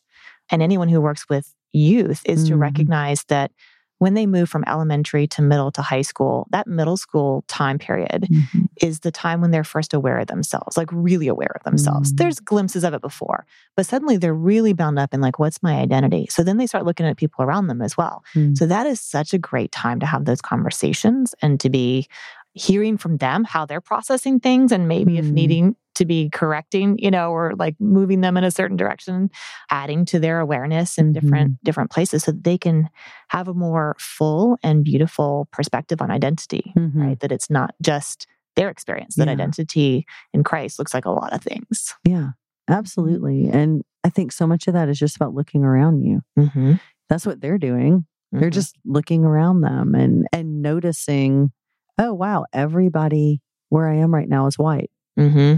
and 0.51 0.62
anyone 0.62 0.88
who 0.89 1.01
works 1.01 1.25
with 1.30 1.54
youth 1.74 2.22
is 2.25 2.48
to 2.48 2.56
Mhm. 2.56 2.60
recognize 2.62 3.24
that 3.25 3.51
when 4.00 4.15
they 4.15 4.25
move 4.25 4.50
from 4.50 4.63
elementary 4.68 5.27
to 5.27 5.41
middle 5.41 5.72
to 5.72 5.82
high 5.82 6.01
school, 6.01 6.48
that 6.51 6.68
middle 6.68 6.98
school 6.98 7.44
time 7.48 7.77
period 7.77 8.27
Mhm. 8.29 8.68
is 8.82 9.01
the 9.01 9.12
time 9.12 9.39
when 9.41 9.51
they're 9.51 9.63
first 9.63 9.94
aware 9.94 10.18
of 10.18 10.27
themselves, 10.27 10.75
like 10.77 10.89
really 10.91 11.27
aware 11.27 11.51
of 11.56 11.63
themselves. 11.63 12.12
Mm. 12.13 12.18
There's 12.18 12.39
glimpses 12.39 12.84
of 12.84 12.94
it 12.94 13.01
before, 13.01 13.46
but 13.77 13.86
suddenly 13.86 14.18
they're 14.18 14.34
really 14.34 14.74
bound 14.74 14.98
up 14.98 15.13
in 15.13 15.22
like, 15.22 15.38
what's 15.38 15.62
my 15.62 15.75
identity? 15.79 16.27
So 16.29 16.44
then 16.44 16.58
they 16.58 16.68
start 16.68 16.86
looking 16.86 17.06
at 17.06 17.18
people 17.18 17.44
around 17.46 17.68
them 17.68 17.82
as 17.82 17.96
well. 17.98 18.24
Mm. 18.36 18.58
So 18.58 18.65
that 18.65 18.88
is 18.88 19.00
such 19.00 19.34
a 19.34 19.38
great 19.38 19.72
time 19.72 20.00
to 20.00 20.06
have 20.06 20.25
those 20.25 20.41
conversations 20.41 21.36
and 21.41 21.60
to 21.60 21.70
be 21.70 22.08
hearing 22.53 22.98
from 22.98 23.18
them 23.18 23.44
how 23.44 23.65
they're 23.65 23.79
processing 23.82 24.39
things 24.39 24.72
and 24.72 24.88
maybe 24.88 25.18
if 25.20 25.25
Mm. 25.25 25.32
needing 25.34 25.75
to 26.00 26.06
be 26.06 26.29
correcting, 26.32 26.98
you 27.00 27.12
know, 27.12 27.32
or 27.32 27.53
like 27.56 27.75
moving 27.79 28.20
them 28.22 28.36
in 28.36 28.44
a 28.44 28.51
certain 28.51 28.75
direction, 28.75 29.29
adding 29.70 30.03
to 30.06 30.20
their 30.20 30.39
awareness 30.39 30.98
in 30.98 31.13
different 31.13 31.63
different 31.63 31.91
places 31.91 32.24
so 32.24 32.32
that 32.32 32.44
they 32.44 32.58
can 32.58 32.89
have 33.29 33.48
a 33.48 33.53
more 33.53 33.96
full 34.00 34.58
and 34.63 34.84
beautiful 34.84 35.48
perspective 35.53 36.01
on 36.01 36.12
identity, 36.12 36.74
Mhm. 36.75 36.96
right? 36.96 37.20
That 37.20 37.32
it's 37.32 37.50
not 37.50 37.75
just 37.82 38.27
their 38.56 38.70
experience, 38.70 39.15
that 39.15 39.27
Yeah. 39.27 39.34
identity 39.34 40.06
in 40.34 40.44
Christ 40.44 40.79
looks 40.79 40.94
like 40.94 41.06
a 41.06 41.12
lot 41.12 41.32
of 41.32 41.41
things. 41.41 41.96
Yeah, 42.06 42.32
absolutely. 42.68 43.50
And 43.50 43.84
I 44.03 44.10
think 44.10 44.32
so 44.32 44.48
much 44.48 44.68
of 44.68 44.74
that 44.74 44.89
is 44.89 44.98
just 45.00 45.15
about 45.15 45.34
looking 45.34 45.63
around 45.63 46.01
you. 46.01 46.22
Mm-hmm. 46.38 46.74
That's 47.10 47.25
what 47.25 47.41
they're 47.41 47.58
doing. 47.58 48.06
They're 48.32 48.50
just 48.51 48.75
looking 48.86 49.25
around 49.25 49.62
them 49.62 49.96
and 49.96 50.27
and 50.32 50.62
noticing, 50.62 51.51
oh 51.98 52.13
wow, 52.13 52.46
everybody 52.53 53.41
where 53.70 53.89
I 53.89 53.96
am 53.98 54.13
right 54.13 54.29
now 54.29 54.46
is 54.48 54.58
white. 54.58 54.91
Mm-hmm. 55.20 55.58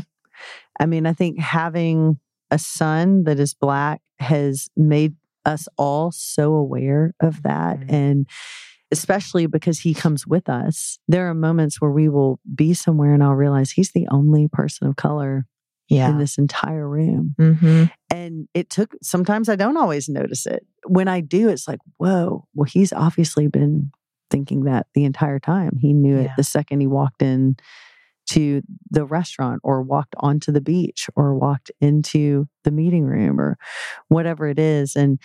I 0.80 0.86
mean, 0.86 1.06
I 1.06 1.14
think 1.14 1.40
having 1.40 2.20
a 2.50 2.58
son 2.60 3.24
that 3.24 3.40
is 3.40 3.54
black 3.54 4.02
has 4.20 4.70
made 4.76 5.16
us 5.46 5.68
all 5.78 6.12
so 6.12 6.54
aware 6.54 7.14
of 7.20 7.42
that 7.44 7.80
Mhm. 7.80 7.92
and 7.94 8.28
especially 8.92 9.46
because 9.46 9.80
he 9.80 9.94
comes 9.94 10.28
with 10.28 10.50
us. 10.50 11.00
There 11.08 11.30
are 11.30 11.34
moments 11.34 11.80
where 11.80 11.92
we 11.92 12.10
will 12.10 12.40
be 12.54 12.74
somewhere 12.74 13.14
and 13.14 13.24
I'll 13.24 13.36
realize 13.36 13.72
he's 13.72 13.94
the 13.94 14.08
only 14.12 14.50
person 14.52 14.88
of 14.88 14.98
color 14.98 15.46
Yeah. 15.88 16.10
in 16.12 16.18
this 16.18 16.38
entire 16.38 16.88
room. 16.90 17.36
hmm 17.38 17.86
And 18.10 18.50
it 18.54 18.70
took, 18.70 18.94
sometimes 19.02 19.48
I 19.48 19.56
don't 19.56 19.78
always 19.78 20.10
notice 20.10 20.46
it. 20.46 20.66
When 20.86 21.08
I 21.08 21.22
do, 21.22 21.48
it's 21.48 21.68
like, 21.70 21.80
whoa, 21.98 22.46
well, 22.54 22.66
he's 22.66 22.92
obviously 22.92 23.48
been 23.48 23.92
thinking 24.30 24.66
that 24.66 24.88
the 24.94 25.06
entire 25.06 25.40
time. 25.40 25.78
He 25.80 25.94
knew 25.94 26.18
it 26.18 26.32
the 26.36 26.44
second 26.44 26.82
he 26.82 26.88
walked 26.88 27.22
in 27.22 27.56
to 28.28 28.62
the 28.90 29.06
restaurant 29.06 29.62
or 29.64 29.82
walked 29.82 30.16
onto 30.20 30.52
the 30.52 30.62
beach 30.62 31.10
or 31.16 31.36
walked 31.36 31.72
into 31.82 32.48
the 32.64 32.72
meeting 32.72 33.06
room 33.06 33.40
or 33.40 33.58
whatever 34.08 34.48
it 34.48 34.60
is. 34.60 34.96
And 34.96 35.20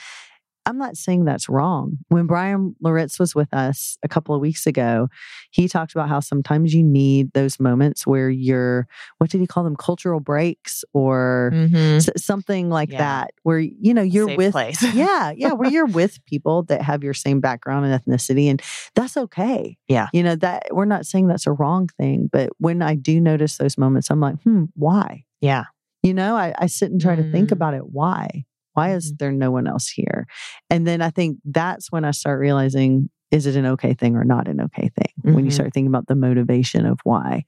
I'm 0.66 0.78
not 0.78 0.96
saying 0.96 1.24
that's 1.24 1.48
wrong. 1.48 1.98
When 2.08 2.26
Bryan 2.26 2.74
Loritts 2.82 3.18
was 3.20 3.34
with 3.34 3.54
us 3.54 3.96
a 4.02 4.08
couple 4.08 4.34
of 4.34 4.40
weeks 4.40 4.66
ago, 4.66 5.08
he 5.52 5.68
talked 5.68 5.92
about 5.92 6.08
how 6.08 6.18
sometimes 6.20 6.74
you 6.74 6.82
need 6.82 7.32
those 7.32 7.60
moments 7.60 8.06
where 8.06 8.28
you're, 8.28 8.88
what 9.18 9.30
did 9.30 9.40
he 9.40 9.46
call 9.46 9.62
them? 9.64 9.76
Cultural 9.76 10.20
breaks 10.20 10.84
or 10.92 11.52
hmm 11.54 11.98
something 12.16 12.68
like 12.68 12.90
Yeah. 12.90 12.98
that, 12.98 13.30
where, 13.44 13.58
you 13.60 13.94
know, 13.94 14.02
you're 14.02 14.26
Safe 14.28 14.36
with, 14.36 14.52
place. 14.52 14.82
yeah, 14.92 15.32
yeah, 15.36 15.52
where 15.52 15.70
you're 15.70 15.86
with 16.00 16.22
people 16.26 16.64
that 16.64 16.82
have 16.82 17.02
your 17.04 17.14
same 17.14 17.40
background 17.40 17.86
and 17.86 18.04
ethnicity. 18.04 18.50
And 18.50 18.60
that's 18.94 19.16
okay. 19.16 19.76
Yeah. 19.88 20.08
You 20.12 20.22
know, 20.24 20.34
that 20.36 20.66
we're 20.72 20.84
not 20.84 21.06
saying 21.06 21.28
that's 21.28 21.46
a 21.46 21.52
wrong 21.52 21.88
thing. 21.96 22.28
But 22.30 22.50
when 22.58 22.82
I 22.82 22.96
do 22.96 23.20
notice 23.20 23.56
those 23.56 23.78
moments, 23.78 24.10
I'm 24.10 24.20
like, 24.20 24.42
hmm, 24.42 24.64
why? 24.74 25.24
Yeah. 25.40 25.64
You 26.02 26.12
know, 26.12 26.36
I, 26.36 26.54
I 26.58 26.66
sit 26.66 26.90
and 26.90 27.00
try 27.00 27.14
to 27.14 27.22
think 27.30 27.50
Mm. 27.50 27.52
about 27.52 27.74
it. 27.74 27.86
Why? 27.86 28.44
Why 28.76 28.94
is 28.94 29.12
Mhm. 29.12 29.18
there 29.18 29.32
no 29.32 29.50
one 29.50 29.66
else 29.66 29.88
here? 29.88 30.26
And 30.70 30.86
then 30.86 31.00
I 31.00 31.10
think 31.10 31.38
that's 31.44 31.90
when 31.90 32.04
I 32.04 32.10
start 32.12 32.38
realizing 32.40 33.08
is 33.32 33.44
it 33.46 33.56
an 33.56 33.66
okay 33.66 33.92
thing 33.92 34.14
or 34.14 34.22
not 34.24 34.46
an 34.46 34.60
okay 34.60 34.88
thing? 34.96 35.34
When 35.34 35.44
you 35.44 35.50
Mhm. 35.50 35.54
start 35.54 35.74
thinking 35.74 35.88
about 35.88 36.06
the 36.06 36.14
motivation 36.14 36.86
of 36.86 37.00
why. 37.02 37.44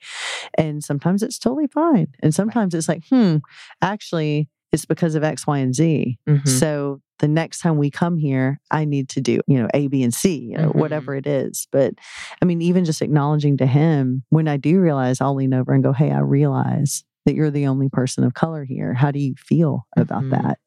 And 0.58 0.82
sometimes 0.82 1.22
it's 1.22 1.38
totally 1.38 1.68
fine. 1.68 2.08
And 2.20 2.34
sometimes 2.34 2.74
it's 2.74 2.88
like, 2.88 3.04
hmm, 3.08 3.36
actually, 3.80 4.48
it's 4.72 4.84
because 4.86 5.14
of 5.14 5.22
X, 5.22 5.46
Y, 5.46 5.58
and 5.58 5.72
Z. 5.74 6.18
Mhm. 6.28 6.48
So 6.48 7.00
the 7.20 7.28
next 7.28 7.60
time 7.60 7.78
we 7.78 7.90
come 7.90 8.16
here, 8.16 8.60
I 8.72 8.84
need 8.86 9.08
to 9.10 9.20
do, 9.20 9.40
you 9.46 9.58
know, 9.60 9.68
A, 9.72 9.86
B, 9.88 10.02
and 10.02 10.12
C, 10.12 10.36
you 10.50 10.58
know, 10.58 10.70
Mhm. 10.70 10.74
whatever 10.80 11.14
it 11.14 11.26
is. 11.26 11.68
But 11.70 11.94
I 12.42 12.44
mean, 12.44 12.60
even 12.60 12.84
just 12.84 13.00
acknowledging 13.00 13.56
to 13.58 13.66
him, 13.66 14.24
when 14.30 14.48
I 14.48 14.56
do 14.56 14.80
realize, 14.80 15.20
I'll 15.20 15.34
lean 15.36 15.54
over 15.54 15.72
and 15.72 15.82
go, 15.82 15.92
Hey, 15.92 16.10
I 16.10 16.18
realize 16.20 17.04
that 17.28 17.34
you're 17.34 17.50
the 17.50 17.66
only 17.66 17.90
person 17.90 18.24
of 18.24 18.32
color 18.32 18.64
here. 18.64 18.94
How 18.94 19.10
do 19.10 19.18
you 19.18 19.34
feel 19.36 19.86
about 19.98 20.22
Mhm. 20.24 20.30
that? 20.30 20.58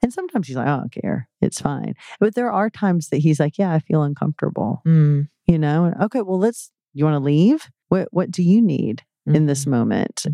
And 0.00 0.12
sometimes 0.12 0.46
he's 0.46 0.54
like, 0.54 0.68
I 0.68 0.76
don't 0.76 0.92
care. 0.92 1.28
It's 1.40 1.60
fine. 1.60 1.94
But 2.20 2.36
there 2.36 2.52
are 2.52 2.70
times 2.70 3.08
that 3.08 3.16
he's 3.18 3.40
like, 3.40 3.58
Yeah, 3.58 3.72
I 3.72 3.80
feel 3.80 4.04
uncomfortable, 4.04 4.80
Mm. 4.86 5.28
you 5.46 5.58
know? 5.58 5.86
And, 5.86 6.00
okay, 6.02 6.22
well, 6.22 6.38
let's, 6.38 6.70
you 6.92 7.04
want 7.04 7.16
to 7.16 7.18
leave? 7.24 7.68
What, 7.88 8.08
what 8.12 8.30
do 8.30 8.44
you 8.44 8.62
need 8.62 9.02
in 9.26 9.46
this 9.46 9.64
Mhm. 9.64 9.70
moment? 9.70 10.26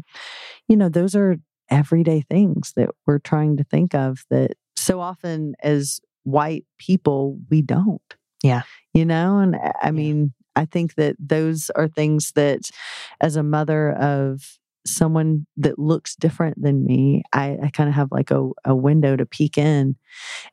You 0.69 0.77
know, 0.77 0.91
those 0.91 1.15
are 1.15 1.37
everyday 1.71 2.21
things 2.21 2.75
that 2.77 2.91
we're 3.07 3.19
trying 3.21 3.57
to 3.57 3.65
think 3.65 3.95
of 3.95 4.25
that 4.29 4.53
so 4.77 5.01
often 5.01 5.55
as 5.63 6.01
white 6.25 6.67
people, 6.79 7.39
we 7.49 7.63
don't. 7.63 8.15
Yeah. 8.43 8.63
You 8.93 9.07
know, 9.07 9.39
and 9.39 9.57
I 9.81 9.91
mean, 9.93 10.35
I 10.57 10.67
think 10.67 10.97
that 10.97 11.17
those 11.19 11.71
are 11.71 11.89
things 11.89 12.33
that 12.33 12.71
as 13.21 13.37
a 13.37 13.43
mother 13.43 13.93
of 13.93 14.59
someone 14.87 15.47
that 15.57 15.79
looks 15.79 16.15
different 16.17 16.61
than 16.63 16.85
me, 16.85 17.23
I, 17.33 17.59
I 17.65 17.71
kind 17.71 17.89
of 17.89 17.95
have 17.95 18.09
like 18.11 18.31
a, 18.31 18.49
a 18.65 18.75
window 18.75 19.17
to 19.17 19.27
peek 19.27 19.59
in 19.59 19.97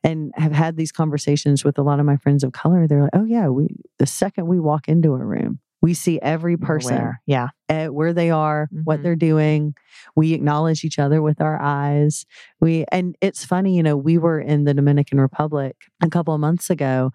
and 0.04 0.32
have 0.36 0.52
had 0.52 0.78
these 0.78 0.92
conversations 0.92 1.64
with 1.64 1.78
a 1.78 1.84
lot 1.84 2.00
of 2.00 2.06
my 2.06 2.18
friends 2.18 2.44
of 2.44 2.52
color. 2.52 2.88
They're 2.88 3.04
like, 3.04 3.12
oh, 3.14 3.26
yeah, 3.26 3.48
we, 3.48 3.68
the 4.00 4.06
second 4.06 4.48
we 4.48 4.60
walk 4.60 4.88
into 4.88 5.14
a 5.14 5.26
room, 5.26 5.60
we 5.82 5.94
see 5.94 6.20
every 6.22 6.58
person 6.58 6.94
aware. 6.98 7.22
Yeah. 7.26 7.50
where 7.90 8.14
they 8.14 8.30
are, 8.32 8.68
what 8.84 9.00
Mhm. 9.00 9.04
they're 9.04 9.16
doing. 9.16 9.76
We 10.16 10.34
acknowledge 10.34 10.84
each 10.84 11.00
other 11.00 11.22
with 11.22 11.40
our 11.42 11.62
eyes. 11.62 12.26
We 12.60 12.86
and 12.92 13.16
it's 13.22 13.46
funny, 13.46 13.76
you 13.76 13.84
know, 13.84 13.96
we 13.98 14.18
were 14.18 14.40
in 14.40 14.64
the 14.64 14.74
Dominican 14.74 15.20
Republic 15.20 15.76
a 16.04 16.10
couple 16.10 16.34
of 16.34 16.40
months 16.40 16.70
ago 16.70 17.12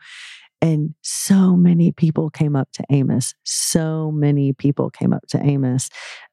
and 0.63 0.95
so 1.03 1.57
many 1.57 1.93
people 1.93 2.31
came 2.31 2.57
up 2.57 2.71
to 2.73 2.85
Amos. 2.91 3.35
So 3.43 4.11
many 4.13 4.53
people 4.55 4.89
came 4.91 5.13
up 5.13 5.27
to 5.31 5.45
Amos. 5.45 5.91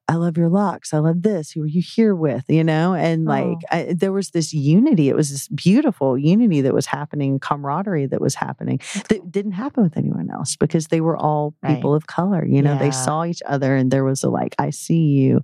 I 0.07 0.15
love 0.15 0.37
your 0.37 0.49
locks. 0.49 0.93
I 0.93 0.99
love 0.99 1.21
this. 1.23 1.51
Who 1.51 1.63
are 1.63 1.67
you 1.67 1.81
here 1.85 2.15
with? 2.15 2.43
You 2.47 2.63
know, 2.63 2.93
and 2.95 3.25
like 3.25 3.57
Oh. 3.71 3.77
I, 3.77 3.93
there 3.95 4.11
was 4.11 4.29
this 4.31 4.53
unity. 4.53 5.09
It 5.09 5.15
was 5.15 5.29
this 5.29 5.47
beautiful 5.49 6.17
unity 6.17 6.61
that 6.61 6.73
was 6.73 6.85
happening, 6.87 7.39
camaraderie 7.39 8.07
that 8.07 8.21
was 8.21 8.35
happening 8.35 8.79
that 9.09 9.31
didn't 9.31 9.51
happen 9.51 9.83
with 9.83 9.97
anyone 9.97 10.29
else 10.31 10.55
because 10.55 10.87
they 10.87 11.01
were 11.01 11.17
all 11.17 11.53
people 11.65 11.93
of 11.93 12.07
color. 12.07 12.45
You 12.45 12.61
know, 12.61 12.73
Yeah. 12.73 12.79
they 12.79 12.91
saw 12.91 13.25
each 13.25 13.41
other 13.47 13.75
and 13.75 13.91
there 13.91 14.03
was 14.03 14.23
a 14.23 14.29
like, 14.29 14.55
I 14.57 14.69
see 14.71 15.03
you. 15.09 15.41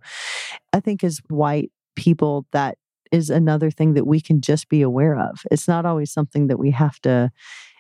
I 0.74 0.80
think 0.80 1.04
as 1.04 1.20
white 1.30 1.72
people, 1.96 2.46
that 2.52 2.78
is 3.12 3.30
another 3.30 3.70
thing 3.70 3.94
that 3.94 4.08
we 4.08 4.20
can 4.20 4.42
just 4.42 4.68
be 4.68 4.82
aware 4.82 5.16
of. 5.18 5.42
It's 5.52 5.68
not 5.68 5.86
always 5.86 6.12
something 6.12 6.48
that 6.48 6.58
we 6.58 6.72
have 6.72 7.00
to 7.02 7.32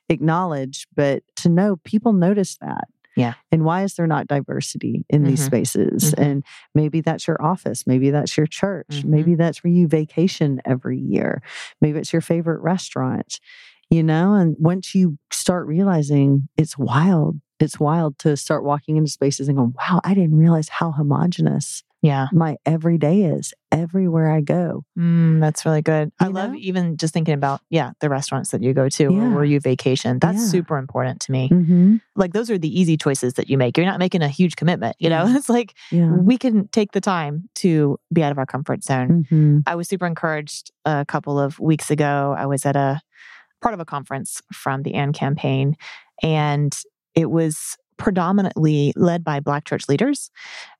acknowledge, 0.09 0.87
but 0.95 1.23
to 1.37 1.49
know 1.49 1.77
people 1.83 2.13
notice 2.13 2.57
that. 2.61 2.87
Yeah. 3.17 3.35
And 3.51 3.63
why 3.63 3.83
is 3.83 3.95
there 3.95 4.07
not 4.07 4.27
diversity 4.27 5.05
in 5.09 5.23
these 5.23 5.39
Mhm. 5.41 5.45
spaces? 5.45 6.13
Mhm. 6.13 6.21
And 6.23 6.43
maybe 6.73 6.99
that's 6.99 7.27
your 7.27 7.41
office. 7.41 7.87
Maybe 7.87 8.09
that's 8.09 8.35
your 8.35 8.45
church. 8.45 8.87
Mhm. 8.89 9.05
Maybe 9.05 9.35
that's 9.35 9.63
where 9.63 9.71
you 9.71 9.87
vacation 9.87 10.61
every 10.65 10.99
year. 10.99 11.41
Maybe 11.79 11.97
it's 11.97 12.11
your 12.11 12.21
favorite 12.21 12.61
restaurant, 12.61 13.39
you 13.89 14.03
know? 14.03 14.33
And 14.33 14.55
once 14.59 14.93
you 14.93 15.17
start 15.31 15.65
realizing 15.65 16.49
it's 16.57 16.77
wild, 16.77 17.39
it's 17.61 17.79
wild 17.79 18.19
to 18.19 18.35
start 18.35 18.65
walking 18.65 18.97
into 18.97 19.09
spaces 19.09 19.47
and 19.47 19.57
go, 19.57 19.71
wow, 19.77 20.01
I 20.03 20.13
didn't 20.13 20.35
realize 20.37 20.67
how 20.67 20.91
homogenous 20.91 21.83
Yeah. 22.05 22.27
my 22.31 22.57
everyday 22.65 23.23
is 23.23 23.53
everywhere 23.71 24.31
I 24.31 24.41
go. 24.41 24.83
Mm, 24.97 25.39
that's 25.41 25.65
really 25.65 25.81
good. 25.81 26.11
I 26.19 26.27
You 26.27 26.31
love 26.31 26.55
even 26.55 26.97
just 26.97 27.13
thinking 27.13 27.33
about, 27.33 27.61
yeah, 27.69 27.91
the 27.99 28.09
restaurants 28.09 28.51
that 28.51 28.61
you 28.63 28.73
go 28.73 28.87
to 28.89 29.03
Yeah. 29.03 29.09
or 29.09 29.35
where 29.35 29.43
you 29.43 29.59
vacation. 29.59 30.19
That's 30.19 30.39
Yeah. 30.43 30.47
super 30.47 30.77
important 30.77 31.19
to 31.21 31.31
me. 31.31 31.49
Mm-hmm. 31.49 31.95
Like 32.15 32.33
those 32.33 32.49
are 32.49 32.57
the 32.57 32.79
easy 32.79 32.95
choices 32.97 33.33
that 33.33 33.49
you 33.49 33.57
make. 33.57 33.75
You're 33.77 33.85
not 33.85 33.99
making 33.99 34.21
a 34.21 34.27
huge 34.29 34.55
commitment. 34.55 34.95
You 34.99 35.09
know, 35.09 35.25
it's 35.35 35.49
like 35.49 35.73
Yeah. 35.91 36.11
we 36.11 36.37
can 36.37 36.67
take 36.69 36.91
the 36.93 37.01
time 37.01 37.49
to 37.55 37.97
be 38.13 38.23
out 38.23 38.31
of 38.31 38.37
our 38.37 38.45
comfort 38.45 38.83
zone. 38.83 39.25
Mm-hmm. 39.29 39.59
I 39.67 39.75
was 39.75 39.87
super 39.89 40.05
encouraged 40.05 40.71
a 40.85 41.05
couple 41.05 41.39
of 41.39 41.59
weeks 41.59 41.91
ago. 41.91 42.35
I 42.37 42.45
was 42.45 42.65
at 42.65 42.75
a 42.75 43.01
part 43.61 43.73
of 43.73 43.79
a 43.79 43.85
conference 43.85 44.41
from 44.53 44.83
the 44.83 44.93
AND 44.93 45.15
campaign, 45.15 45.75
and 46.21 46.73
it 47.15 47.31
was 47.31 47.77
predominantly 47.97 48.93
led 48.95 49.23
by 49.23 49.39
Black 49.39 49.63
church 49.65 49.87
leaders 49.89 50.29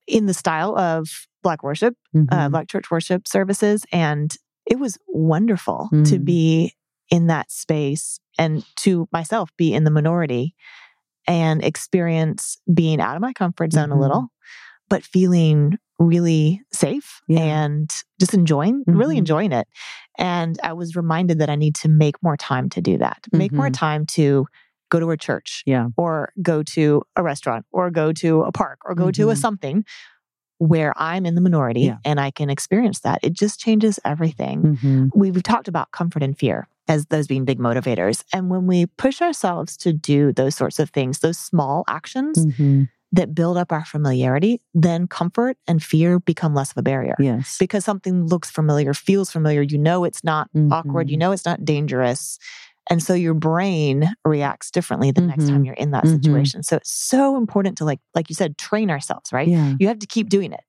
in 0.08 0.26
the 0.26 0.34
style 0.34 0.78
of 0.78 1.28
Black 1.44 1.64
worship, 1.64 1.96
uh, 2.16 2.20
Mhm. 2.20 2.52
Black 2.52 2.68
church 2.68 2.90
worship 2.90 3.28
services. 3.28 3.86
And 3.92 4.36
it 4.66 4.80
was 4.80 4.98
wonderful 5.08 5.90
to 5.92 6.18
Mm. 6.20 6.26
be 6.26 6.74
in 7.12 7.28
that 7.28 7.52
space 7.52 8.20
and 8.40 8.66
to 8.78 9.08
myself 9.12 9.52
be 9.58 9.74
in 9.74 9.84
the 9.84 9.92
minority 9.92 10.56
and 11.28 11.64
experience 11.64 12.58
being 12.74 13.00
out 13.00 13.16
of 13.16 13.22
my 13.22 13.34
comfort 13.34 13.74
zone 13.74 13.90
Mhm. 13.90 13.96
a 13.98 14.00
little, 14.00 14.28
but 14.90 15.04
feeling 15.04 15.78
really 16.00 16.62
safe 16.74 17.22
Yeah. 17.28 17.40
and 17.40 17.92
just 18.20 18.34
enjoying, 18.34 18.84
really 18.88 19.16
Mhm. 19.16 19.20
enjoying 19.20 19.52
it. 19.52 19.68
And 20.18 20.60
I 20.64 20.74
was 20.74 20.96
reminded 20.96 21.40
that 21.40 21.50
I 21.50 21.56
need 21.56 21.76
to 21.76 21.90
make 21.90 22.22
more 22.24 22.36
time 22.38 22.70
to 22.70 22.82
do 22.82 22.98
that, 22.98 23.26
make 23.32 23.52
more 23.54 23.70
Mhm. 23.70 23.74
time 23.74 24.06
to 24.08 24.48
go 24.90 25.00
to 25.00 25.12
a 25.12 25.18
church 25.18 25.64
Yeah. 25.66 25.88
or 25.98 26.32
go 26.42 26.64
to 26.64 27.02
a 27.16 27.24
restaurant 27.24 27.66
or 27.72 27.90
go 27.92 28.12
to 28.14 28.42
a 28.44 28.52
park 28.52 28.80
or 28.86 28.96
go 28.96 29.12
to 29.12 29.30
a 29.30 29.34
Mhm. 29.34 29.38
something 29.38 29.86
where 30.58 30.94
I'm 30.96 31.26
in 31.26 31.36
the 31.36 31.42
minority 31.42 31.82
Yeah. 31.82 31.98
and 32.06 32.20
I 32.20 32.32
can 32.32 32.50
experience 32.50 33.02
that. 33.02 33.20
It 33.24 33.34
just 33.34 33.60
changes 33.60 34.00
everything. 34.06 34.78
Mm-hmm. 34.82 35.08
We've 35.14 35.44
talked 35.44 35.68
about 35.68 35.92
comfort 35.92 36.24
and 36.24 36.38
fear 36.38 36.68
as 36.88 37.08
those 37.08 37.28
being 37.28 37.44
big 37.46 37.60
motivators. 37.60 38.24
And 38.32 38.50
when 38.50 38.68
we 38.68 38.86
push 38.86 39.22
ourselves 39.22 39.76
to 39.78 39.92
do 39.92 40.32
those 40.32 40.56
sorts 40.56 40.80
of 40.80 40.92
things, 40.92 41.20
those 41.20 41.38
small 41.38 41.84
actions 41.88 42.46
Mm-hmm. 42.46 42.84
that 43.12 43.34
build 43.36 43.58
up 43.58 43.72
our 43.72 43.84
familiarity, 43.86 44.62
then 44.74 45.08
comfort 45.08 45.58
and 45.68 45.82
fear 45.84 46.20
become 46.20 46.54
less 46.54 46.72
of 46.72 46.78
a 46.78 46.82
barrier. 46.84 47.16
Yes. 47.20 47.58
Because 47.60 47.84
something 47.86 48.28
looks 48.28 48.50
familiar, 48.50 48.94
feels 48.94 49.32
familiar, 49.32 49.62
you 49.62 49.78
know 49.78 50.04
it's 50.06 50.24
not 50.24 50.50
awkward, 50.72 51.10
you 51.10 51.16
Mhm. 51.18 51.20
know 51.22 51.32
it's 51.32 51.46
not 51.46 51.64
dangerous. 51.66 52.38
And 52.90 53.02
so 53.02 53.14
your 53.14 53.34
brain 53.34 54.10
reacts 54.24 54.70
differently 54.72 55.12
the 55.12 55.22
next 55.22 55.48
time 55.48 55.62
Mhm. 55.64 55.66
you're 55.66 55.74
in 55.76 55.92
that 55.92 56.04
Mhm. 56.04 56.12
situation. 56.22 56.64
So 56.64 56.76
it's 56.78 56.92
so 56.92 57.36
important 57.38 57.78
to 57.80 57.86
like 57.86 58.00
like 58.14 58.30
you 58.30 58.36
said 58.36 58.58
train 58.58 58.90
ourselves, 58.92 59.34
right? 59.34 59.48
Yeah. 59.48 59.76
You 59.80 59.88
have 59.88 60.00
to 60.00 60.08
keep 60.08 60.30
doing 60.30 60.52
it 60.54 60.62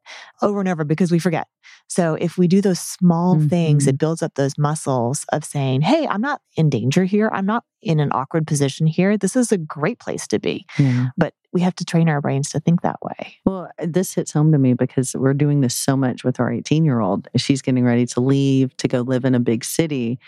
over 0.43 0.61
and 0.61 0.69
over 0.69 0.85
because 0.85 1.11
we 1.11 1.19
forget. 1.19 1.47
So 1.89 2.15
if 2.15 2.37
we 2.39 2.49
do 2.49 2.61
those 2.61 2.81
small 2.81 3.39
things, 3.41 3.85
Mhm. 3.85 3.89
it 3.89 3.99
builds 3.99 4.23
up 4.23 4.35
those 4.35 4.57
muscles 4.59 5.25
of 5.33 5.45
saying, 5.45 5.83
"Hey, 5.83 6.07
I'm 6.07 6.21
not 6.21 6.41
in 6.57 6.71
danger 6.71 7.05
here. 7.05 7.31
I'm 7.33 7.47
not 7.47 7.65
in 7.83 8.01
an 8.01 8.11
awkward 8.13 8.47
position 8.47 8.87
here. 8.87 9.17
This 9.17 9.37
is 9.37 9.53
a 9.53 9.59
great 9.59 9.99
place 10.01 10.27
to 10.29 10.39
be." 10.39 10.65
Yeah. 10.79 11.11
But 11.17 11.35
we 11.53 11.61
have 11.61 11.75
to 11.77 11.85
train 11.85 12.09
our 12.09 12.21
brains 12.21 12.51
to 12.51 12.61
think 12.61 12.83
that 12.83 13.01
way. 13.03 13.37
Well, 13.45 13.71
this 13.83 14.15
hits 14.15 14.33
home 14.33 14.53
to 14.53 14.59
me 14.59 14.75
because 14.75 15.15
we're 15.15 15.33
doing 15.35 15.61
this 15.61 15.75
so 15.75 15.97
much 15.97 16.25
with 16.25 16.41
our 16.41 16.51
18 16.53 16.85
year 16.85 17.01
old. 17.01 17.29
She's 17.37 17.63
getting 17.63 17.85
ready 17.85 18.05
to 18.07 18.21
leave 18.21 18.77
to 18.79 18.89
go 18.89 19.01
live 19.03 19.25
in 19.25 19.35
a 19.35 19.41
big 19.41 19.65
city. 19.65 20.19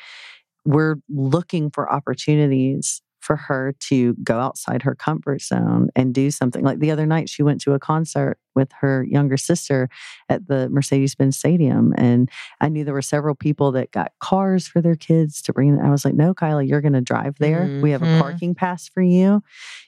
We're 0.68 0.96
looking 1.08 1.70
for 1.70 1.90
opportunities 1.90 3.00
for 3.20 3.36
her 3.36 3.74
to 3.80 4.12
go 4.22 4.38
outside 4.38 4.82
her 4.82 4.94
comfort 4.94 5.40
zone 5.40 5.88
and 5.96 6.12
do 6.12 6.30
something. 6.30 6.62
Like 6.62 6.78
the 6.78 6.90
other 6.90 7.06
night, 7.06 7.30
she 7.30 7.42
went 7.42 7.62
to 7.62 7.72
a 7.72 7.78
concert 7.78 8.38
with 8.54 8.70
her 8.80 9.02
younger 9.08 9.38
sister 9.38 9.88
at 10.28 10.46
the 10.46 10.68
Mercedes 10.68 11.14
Benz 11.14 11.38
Stadium. 11.38 11.94
And 11.96 12.30
I 12.60 12.68
knew 12.68 12.84
there 12.84 12.92
were 12.92 13.00
several 13.00 13.34
people 13.34 13.72
that 13.72 13.92
got 13.92 14.12
cars 14.20 14.68
for 14.68 14.82
their 14.82 14.94
kids 14.94 15.40
to 15.42 15.54
bring 15.54 15.74
them. 15.74 15.86
I 15.86 15.90
was 15.90 16.04
like, 16.04 16.14
no, 16.14 16.34
Kyla, 16.34 16.64
you're 16.64 16.82
going 16.82 16.92
to 16.92 17.00
drive 17.00 17.36
there. 17.38 17.62
Mm-hmm. 17.62 17.80
We 17.80 17.90
have 17.92 18.02
a 18.02 18.06
mm-hmm. 18.06 18.20
parking 18.20 18.54
pass 18.54 18.88
for 18.88 19.02
you. 19.02 19.42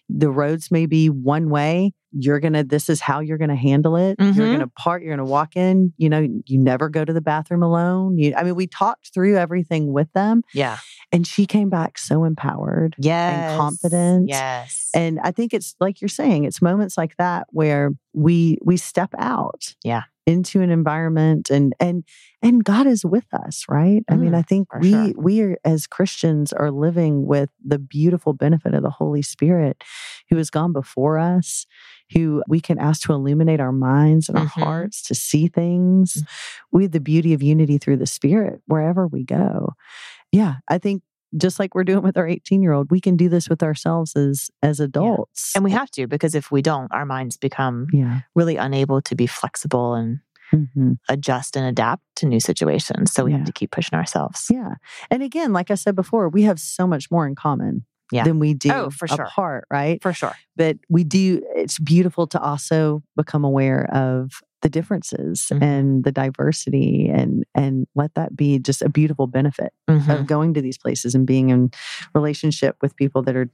The 0.08 0.30
roads 0.30 0.70
may 0.70 0.87
be 0.87 1.10
one 1.10 1.50
way. 1.50 1.92
You're 2.12 2.40
going 2.40 2.52
to, 2.55 2.64
this 2.64 2.88
is 2.88 3.00
how 3.00 3.21
you're 3.21 3.38
going 3.38 3.50
to 3.50 3.57
handle 3.57 3.97
it. 3.97 4.19
Mm-hmm. 4.19 4.38
You're 4.38 4.49
going 4.49 4.61
to 4.61 4.69
part, 4.69 5.02
you're 5.02 5.14
going 5.14 5.26
to 5.26 5.31
walk 5.31 5.57
in. 5.57 5.93
You 5.97 6.09
know, 6.09 6.26
you 6.47 6.59
never 6.59 6.88
go 6.88 7.05
to 7.05 7.12
the 7.12 7.21
bathroom 7.21 7.62
alone. 7.62 8.19
You, 8.19 8.35
I 8.37 8.43
mean, 8.43 8.55
we 8.55 8.67
talked 8.67 9.12
through 9.12 9.37
everything 9.37 9.93
with 9.93 10.12
them. 10.12 10.43
Yeah. 10.52 10.79
And 11.12 11.26
she 11.26 11.47
came 11.47 11.71
back 11.71 11.99
so 11.99 12.25
empowered 12.25 12.95
yes. 12.99 13.50
and 13.50 13.59
confident. 13.59 14.29
Yes. 14.29 14.90
And 14.95 15.21
I 15.21 15.31
think 15.31 15.52
it's 15.55 15.75
like 15.81 16.00
you're 16.00 16.09
saying, 16.09 16.45
it's 16.45 16.62
moments 16.62 16.97
like 16.97 17.17
that 17.17 17.47
where 17.50 17.93
we 18.12 18.59
we 18.64 18.76
step 18.76 19.11
out 19.19 19.75
yeah 19.85 20.02
into 20.26 20.60
an 20.60 20.70
environment 20.70 21.50
and 21.50 21.74
and 21.80 22.04
and 22.42 22.64
God 22.64 22.86
is 22.86 23.04
with 23.04 23.26
us, 23.32 23.64
right? 23.68 24.02
Mm, 24.06 24.14
I 24.14 24.16
mean, 24.16 24.34
I 24.34 24.42
think 24.42 24.68
we 24.80 24.90
sure. 24.90 25.12
we 25.16 25.42
are, 25.42 25.58
as 25.64 25.86
Christians 25.86 26.52
are 26.52 26.70
living 26.70 27.26
with 27.26 27.50
the 27.64 27.78
beautiful 27.78 28.32
benefit 28.32 28.74
of 28.74 28.82
the 28.82 28.90
Holy 28.90 29.22
Spirit 29.22 29.82
who 30.28 30.36
has 30.36 30.50
gone 30.50 30.72
before 30.72 31.18
us, 31.18 31.66
who 32.12 32.42
we 32.48 32.60
can 32.60 32.78
ask 32.78 33.02
to 33.02 33.12
illuminate 33.12 33.60
our 33.60 33.72
minds 33.72 34.28
and 34.28 34.38
our 34.38 34.46
mm-hmm. 34.46 34.62
hearts 34.62 35.02
to 35.08 35.14
see 35.14 35.48
things. 35.48 36.14
Mm-hmm. 36.14 36.76
We 36.76 36.82
have 36.84 36.92
the 36.92 37.00
beauty 37.00 37.34
of 37.34 37.42
unity 37.42 37.78
through 37.78 37.98
the 37.98 38.06
Spirit 38.06 38.60
wherever 38.66 39.06
we 39.06 39.24
go. 39.24 39.74
Yeah, 40.32 40.56
I 40.68 40.78
think 40.78 41.02
just 41.37 41.58
like 41.58 41.75
we're 41.75 41.84
doing 41.84 42.02
with 42.02 42.16
our 42.16 42.26
18 42.26 42.62
year 42.62 42.72
old 42.72 42.90
we 42.90 43.00
can 43.00 43.16
do 43.16 43.28
this 43.28 43.49
with 43.49 43.62
ourselves 43.62 44.14
as 44.16 44.50
as 44.62 44.80
adults 44.80 45.52
yeah. 45.54 45.58
and 45.58 45.64
we 45.64 45.70
have 45.70 45.90
to 45.90 46.06
because 46.06 46.34
if 46.34 46.50
we 46.50 46.62
don't 46.62 46.92
our 46.92 47.06
minds 47.06 47.37
become 47.37 47.87
yeah. 47.92 48.20
really 48.34 48.56
unable 48.56 49.00
to 49.00 49.14
be 49.14 49.26
flexible 49.26 49.94
and 49.94 50.20
mm-hmm. 50.52 50.92
adjust 51.08 51.56
and 51.56 51.66
adapt 51.66 52.02
to 52.16 52.26
new 52.26 52.40
situations 52.40 53.12
so 53.12 53.25
we 53.25 53.30
yeah. 53.30 53.38
have 53.38 53.46
to 53.46 53.52
keep 53.52 53.70
pushing 53.70 53.99
ourselves 53.99 54.46
yeah 54.50 54.75
and 55.10 55.22
again 55.22 55.52
like 55.52 55.70
i 55.70 55.75
said 55.75 55.94
before 55.94 56.28
we 56.28 56.42
have 56.42 56.58
so 56.58 56.87
much 56.87 57.10
more 57.10 57.26
in 57.26 57.34
common 57.34 57.84
yeah. 58.12 58.25
than 58.25 58.38
we 58.38 58.55
do 58.55 58.71
oh, 58.73 58.90
for 58.90 59.09
sure. 59.09 59.25
apart, 59.25 59.67
right? 59.71 60.02
For 60.02 60.12
sure. 60.12 60.35
But 60.57 60.79
we 60.88 61.05
do, 61.05 61.43
it's 61.55 61.79
beautiful 61.79 62.26
to 62.29 62.40
also 62.40 63.02
become 63.17 63.45
aware 63.45 63.88
of 63.95 64.33
the 64.62 64.69
differences 64.69 65.49
mm-hmm. 65.50 65.62
and 65.62 66.05
the 66.05 66.12
diversity 66.12 67.09
and 67.09 67.45
and 67.55 67.87
let 67.95 68.14
that 68.14 68.37
be 68.37 68.59
just 68.59 68.83
a 68.83 68.88
beautiful 68.88 69.26
benefit 69.26 69.73
mm-hmm. 69.88 70.11
of 70.11 70.26
going 70.26 70.55
to 70.55 70.61
these 70.61 70.79
places 70.79 71.14
and 71.14 71.26
being 71.26 71.50
in 71.50 71.71
relationship 72.14 72.76
with 72.83 72.97
people 72.97 73.23
that 73.23 73.37
are 73.37 73.50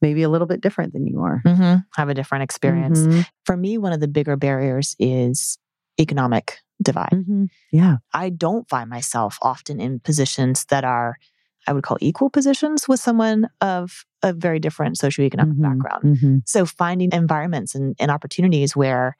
maybe 0.00 0.22
a 0.22 0.28
little 0.28 0.46
bit 0.46 0.60
different 0.60 0.92
than 0.92 1.06
you 1.06 1.20
are 1.20 1.42
mm-hmm. 1.44 1.76
have 1.94 2.08
a 2.08 2.14
different 2.14 2.42
experience 2.42 3.00
mm-hmm. 3.00 3.20
for 3.44 3.56
me 3.56 3.76
one 3.76 3.92
of 3.92 4.00
the 4.00 4.08
bigger 4.08 4.36
barriers 4.36 4.96
is 4.98 5.58
economic 6.00 6.58
divide 6.82 7.10
mm-hmm. 7.12 7.44
yeah 7.70 7.96
i 8.14 8.30
don't 8.30 8.68
find 8.68 8.88
myself 8.88 9.38
often 9.42 9.78
in 9.80 10.00
positions 10.00 10.64
that 10.66 10.84
are 10.84 11.16
i 11.66 11.72
would 11.72 11.84
call 11.84 11.96
equal 12.00 12.30
positions 12.30 12.88
with 12.88 13.00
someone 13.00 13.48
of 13.60 14.04
a 14.22 14.32
very 14.32 14.58
different 14.58 14.96
socioeconomic 14.96 15.54
mm-hmm. 15.54 15.62
background 15.62 16.02
so 16.46 16.66
finding 16.66 17.10
environments 17.12 17.74
and, 17.74 17.94
and 17.98 18.10
opportunities 18.10 18.76
where 18.76 19.16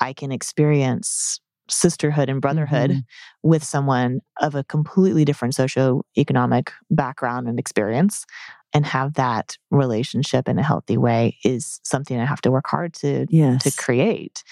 I 0.00 0.12
can 0.12 0.32
experience 0.32 1.40
sisterhood 1.68 2.28
and 2.28 2.42
brotherhood 2.42 2.90
mm-hmm. 2.90 3.48
with 3.48 3.64
someone 3.64 4.20
of 4.40 4.54
a 4.54 4.64
completely 4.64 5.24
different 5.24 5.54
socioeconomic 5.54 6.70
background 6.90 7.48
and 7.48 7.58
experience 7.58 8.26
and 8.74 8.84
have 8.84 9.14
that 9.14 9.56
relationship 9.70 10.48
in 10.48 10.58
a 10.58 10.62
healthy 10.62 10.98
way 10.98 11.38
is 11.42 11.80
something 11.82 12.20
I 12.20 12.26
have 12.26 12.42
to 12.42 12.50
work 12.50 12.66
hard 12.66 12.92
to 12.94 13.26
yes. 13.30 13.62
to 13.62 13.82
create. 13.82 14.44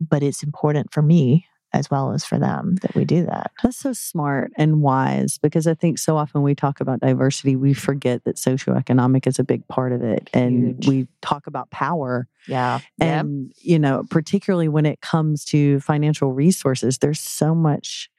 But 0.00 0.22
it's 0.22 0.42
important 0.42 0.92
for 0.92 1.02
me 1.02 1.46
as 1.72 1.90
well 1.90 2.12
as 2.12 2.24
for 2.24 2.38
them 2.38 2.76
that 2.82 2.94
we 2.94 3.04
do 3.04 3.24
that. 3.26 3.52
That's 3.62 3.76
so 3.76 3.92
smart 3.92 4.52
and 4.56 4.82
wise 4.82 5.38
because 5.38 5.66
I 5.66 5.74
think 5.74 5.98
so 5.98 6.16
often 6.16 6.42
we 6.42 6.54
talk 6.54 6.80
about 6.80 7.00
diversity, 7.00 7.56
we 7.56 7.74
forget 7.74 8.24
that 8.24 8.36
socioeconomic 8.36 9.26
is 9.26 9.38
a 9.38 9.44
big 9.44 9.66
part 9.68 9.92
of 9.92 10.02
it. 10.02 10.28
And 10.32 10.74
Huge. 10.76 10.88
we 10.88 11.08
talk 11.22 11.46
about 11.46 11.70
power. 11.70 12.26
Yeah. 12.48 12.80
And, 12.98 13.46
yep. 13.48 13.56
you 13.60 13.78
know, 13.78 14.04
particularly 14.10 14.68
when 14.68 14.86
it 14.86 15.00
comes 15.00 15.44
to 15.46 15.80
financial 15.80 16.32
resources, 16.32 16.98
there's 16.98 17.20
so 17.20 17.54
much 17.54 18.10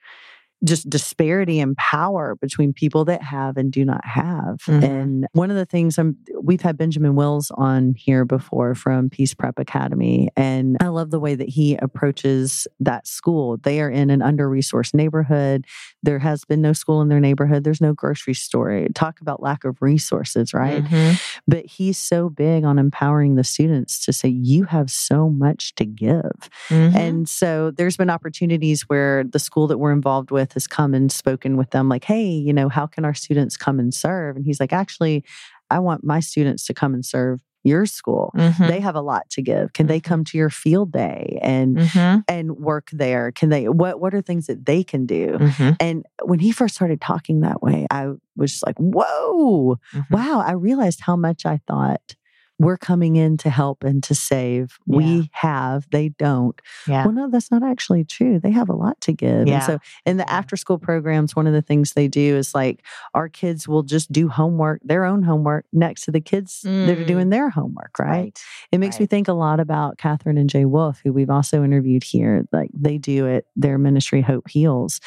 just 0.64 0.90
disparity 0.90 1.60
in 1.60 1.76
power 1.76 2.36
between 2.36 2.74
people 2.74 3.06
that 3.06 3.24
have 3.24 3.58
and 3.58 3.72
do 3.72 3.84
not 3.84 4.06
have. 4.06 4.58
Mm-hmm. 4.68 4.84
And 4.84 5.28
one 5.34 5.50
of 5.50 5.58
the 5.58 5.66
things 5.66 5.98
I'm, 5.98 6.18
we've 6.42 6.62
had 6.62 6.78
Benjamin 6.78 7.16
Wills 7.16 7.52
on 7.56 7.96
here 7.98 8.26
before 8.26 8.76
from 8.76 9.10
Peace 9.10 9.34
Prep 9.34 9.58
Academy, 9.58 10.30
and 10.36 10.78
I 10.80 10.88
love 10.88 11.10
the 11.10 11.20
way 11.20 11.36
that 11.36 11.50
he 11.50 11.76
approaches 11.76 12.68
that 12.80 13.08
school. 13.08 13.58
They 13.58 13.82
are 13.82 13.90
in 13.90 14.10
an 14.10 14.22
under 14.22 14.50
resourced 14.50 14.94
neighborhood. 14.94 15.66
There 16.04 16.20
has 16.20 16.46
been 16.46 16.62
no 16.62 16.74
school 16.74 17.02
in 17.02 17.08
their 17.08 17.20
neighborhood. 17.20 17.64
There's 17.64 17.82
no 17.82 17.94
grocery 17.94 18.34
store. 18.34 18.88
Talk 18.94 19.22
about 19.22 19.42
lack 19.42 19.64
of 19.64 19.82
resources, 19.82 20.54
right? 20.54 20.84
Mm-hmm. 20.84 21.14
But 21.48 21.66
he's 21.66 21.98
so 21.98 22.30
big 22.30 22.64
on 22.64 22.78
empowering 22.78 23.36
the 23.36 23.44
students 23.44 24.06
to 24.06 24.14
say, 24.14 24.30
you 24.30 24.66
have 24.66 24.92
so 24.92 25.30
much 25.30 25.76
to 25.76 25.86
give. 25.86 26.50
Mm-hmm. 26.70 26.96
And 26.96 27.30
so 27.30 27.72
there's 27.72 27.98
been 27.98 28.10
opportunities 28.10 28.84
where 28.84 29.24
the 29.24 29.40
school 29.40 29.68
that 29.68 29.78
we're 29.78 29.92
involved 29.92 30.32
with 30.32 30.51
has 30.54 30.68
come 30.68 30.94
and 30.94 31.12
spoken 31.12 31.58
with 31.58 31.72
them, 31.72 31.90
like, 31.90 32.04
hey, 32.04 32.26
you 32.26 32.54
know, 32.54 32.70
how 32.70 32.88
can 32.88 33.06
our 33.06 33.14
students 33.14 33.58
come 33.58 33.80
and 33.80 33.94
serve? 33.94 34.36
And 34.36 34.46
he's 34.46 34.60
like, 34.60 34.74
actually, 34.74 35.24
I 35.70 35.80
want 35.80 36.04
my 36.04 36.20
students 36.20 36.66
to 36.66 36.74
come 36.74 36.94
and 36.94 37.06
serve 37.06 37.42
your 37.64 37.86
school 37.86 38.32
mm-hmm. 38.36 38.68
they 38.68 38.80
have 38.80 38.96
a 38.96 39.02
lot 39.02 39.30
to 39.30 39.42
give 39.42 39.72
can 39.74 39.86
mm-hmm. 39.86 39.94
they 39.94 40.00
come 40.00 40.24
to 40.24 40.38
your 40.38 40.50
field 40.50 40.92
day 40.92 41.38
and 41.42 41.78
mm-hmm. 41.78 42.20
and 42.28 42.58
work 42.58 42.90
there 42.92 43.32
can 43.32 43.50
they 43.50 43.70
what 43.70 44.00
what 44.00 44.14
are 44.14 44.22
things 44.22 44.48
that 44.48 44.66
they 44.66 44.84
can 44.84 45.06
do 45.06 45.38
mm-hmm. 45.40 45.72
and 45.80 46.06
when 46.24 46.40
he 46.40 46.52
first 46.52 46.74
started 46.74 47.00
talking 47.00 47.42
that 47.42 47.62
way 47.62 47.86
i 47.92 48.08
was 48.36 48.52
just 48.52 48.66
like 48.66 48.78
whoa 48.78 49.78
mm-hmm. 49.94 50.00
wow 50.14 50.44
i 50.46 50.54
realized 50.54 51.02
how 51.02 51.16
much 51.16 51.46
i 51.46 51.60
thought 51.68 52.16
we're 52.62 52.78
coming 52.78 53.16
in 53.16 53.38
to 53.38 53.50
help 53.50 53.84
and 53.84 54.04
to 54.04 54.14
save. 54.14 54.78
Yeah. 54.86 54.98
We 54.98 55.30
have, 55.34 55.88
they 55.92 56.10
don't. 56.10 56.60
Yeah. 56.88 57.06
Well, 57.06 57.14
no, 57.14 57.30
that's 57.30 57.50
not 57.50 57.64
actually 57.64 58.04
true. 58.04 58.40
They 58.40 58.52
have 58.52 58.70
a 58.70 58.76
lot 58.76 59.02
to 59.02 59.14
give. 59.14 59.48
Yeah. 59.48 59.56
And 59.56 59.64
so 59.64 59.80
in 60.06 60.18
the 60.18 60.32
after 60.32 60.56
school 60.56 60.78
programs, 60.78 61.36
one 61.36 61.48
of 61.48 61.54
the 61.54 61.64
things 61.64 61.94
they 61.94 62.08
do 62.08 62.38
is 62.38 62.54
like 62.54 62.86
our 63.16 63.30
kids 63.30 63.68
will 63.68 63.82
just 63.82 64.12
do 64.12 64.30
homework, 64.30 64.82
their 64.84 65.06
own 65.06 65.24
homework 65.24 65.66
next 65.74 66.06
to 66.06 66.12
the 66.12 66.22
kids 66.22 66.62
mm. 66.64 66.86
that 66.86 67.00
are 67.00 67.06
doing 67.06 67.28
mm. 67.28 67.32
their 67.32 67.50
homework, 67.50 67.98
right? 67.98 68.10
right. 68.10 68.42
It 68.72 68.78
makes 68.78 68.96
right. 68.96 69.02
me 69.02 69.06
think 69.08 69.28
a 69.28 69.34
lot 69.34 69.60
about 69.60 69.98
Katherine 69.98 70.38
and 70.38 70.50
Jay 70.50 70.66
Wolf, 70.66 71.02
who 71.04 71.12
we've 71.12 71.32
also 71.32 71.64
interviewed 71.64 72.04
here. 72.04 72.46
Like 72.52 72.70
they 72.74 73.00
do 73.00 73.26
it, 73.26 73.48
their 73.56 73.80
ministry 73.80 74.22
Hope 74.22 74.48
Heals, 74.48 75.02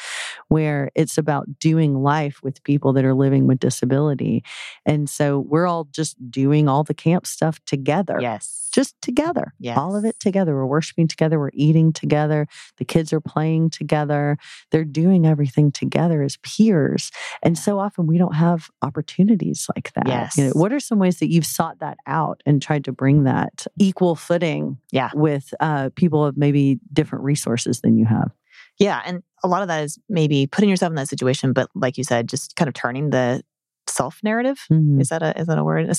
where 0.49 0.91
it's 0.93 1.17
about 1.17 1.57
doing 1.59 1.95
life 1.95 2.43
with 2.43 2.61
people 2.63 2.91
that 2.93 3.05
are 3.05 3.13
living 3.13 3.47
with 3.47 3.59
disability. 3.59 4.43
And 4.85 5.09
so 5.09 5.39
we're 5.39 5.67
all 5.67 5.85
just 5.85 6.17
doing 6.29 6.67
all 6.67 6.83
the 6.83 6.93
camp 6.93 7.25
stuff 7.25 7.44
stuff 7.45 7.63
together. 7.65 8.17
Yes. 8.19 8.69
Just 8.73 8.99
together. 9.01 9.53
Yes. 9.59 9.77
All 9.77 9.95
of 9.95 10.03
it 10.03 10.19
together. 10.19 10.55
We're 10.55 10.65
worshiping 10.65 11.07
together. 11.07 11.39
We're 11.39 11.51
eating 11.53 11.93
together. 11.93 12.47
The 12.77 12.85
kids 12.85 13.13
are 13.13 13.21
playing 13.21 13.69
together. 13.69 14.37
They're 14.71 14.83
doing 14.83 15.27
everything 15.27 15.71
together 15.71 16.23
as 16.23 16.37
peers. 16.37 17.11
And 17.43 17.57
so 17.57 17.79
often 17.79 18.07
we 18.07 18.17
don't 18.17 18.35
have 18.35 18.69
opportunities 18.81 19.67
like 19.75 19.93
that. 19.93 20.07
Yes. 20.07 20.37
You 20.37 20.45
know, 20.45 20.51
what 20.51 20.73
are 20.73 20.79
some 20.79 20.99
ways 20.99 21.19
that 21.19 21.31
you've 21.31 21.45
sought 21.45 21.79
that 21.79 21.97
out 22.07 22.41
and 22.45 22.61
tried 22.61 22.83
to 22.85 22.91
bring 22.91 23.23
that 23.23 23.67
equal 23.79 24.15
footing 24.15 24.77
yeah. 24.91 25.11
with 25.13 25.53
uh, 25.59 25.91
people 25.95 26.25
of 26.25 26.35
maybe 26.35 26.79
different 26.91 27.23
resources 27.23 27.81
than 27.81 27.97
you 27.97 28.05
have? 28.05 28.31
Yeah. 28.79 29.01
And 29.05 29.21
a 29.43 29.47
lot 29.47 29.61
of 29.61 29.67
that 29.67 29.83
is 29.83 29.99
maybe 30.09 30.47
putting 30.47 30.69
yourself 30.69 30.89
in 30.89 30.95
that 30.95 31.07
situation, 31.07 31.53
but 31.53 31.69
like 31.75 31.97
you 31.97 32.03
said, 32.03 32.27
just 32.27 32.55
kind 32.55 32.67
of 32.67 32.73
turning 32.73 33.11
the 33.11 33.41
self 33.87 34.19
narrative. 34.23 34.65
Mm-hmm. 34.71 35.01
Is 35.01 35.09
that 35.09 35.23
a 35.23 35.39
is 35.39 35.47
that 35.47 35.57
a 35.57 35.63
word? 35.63 35.87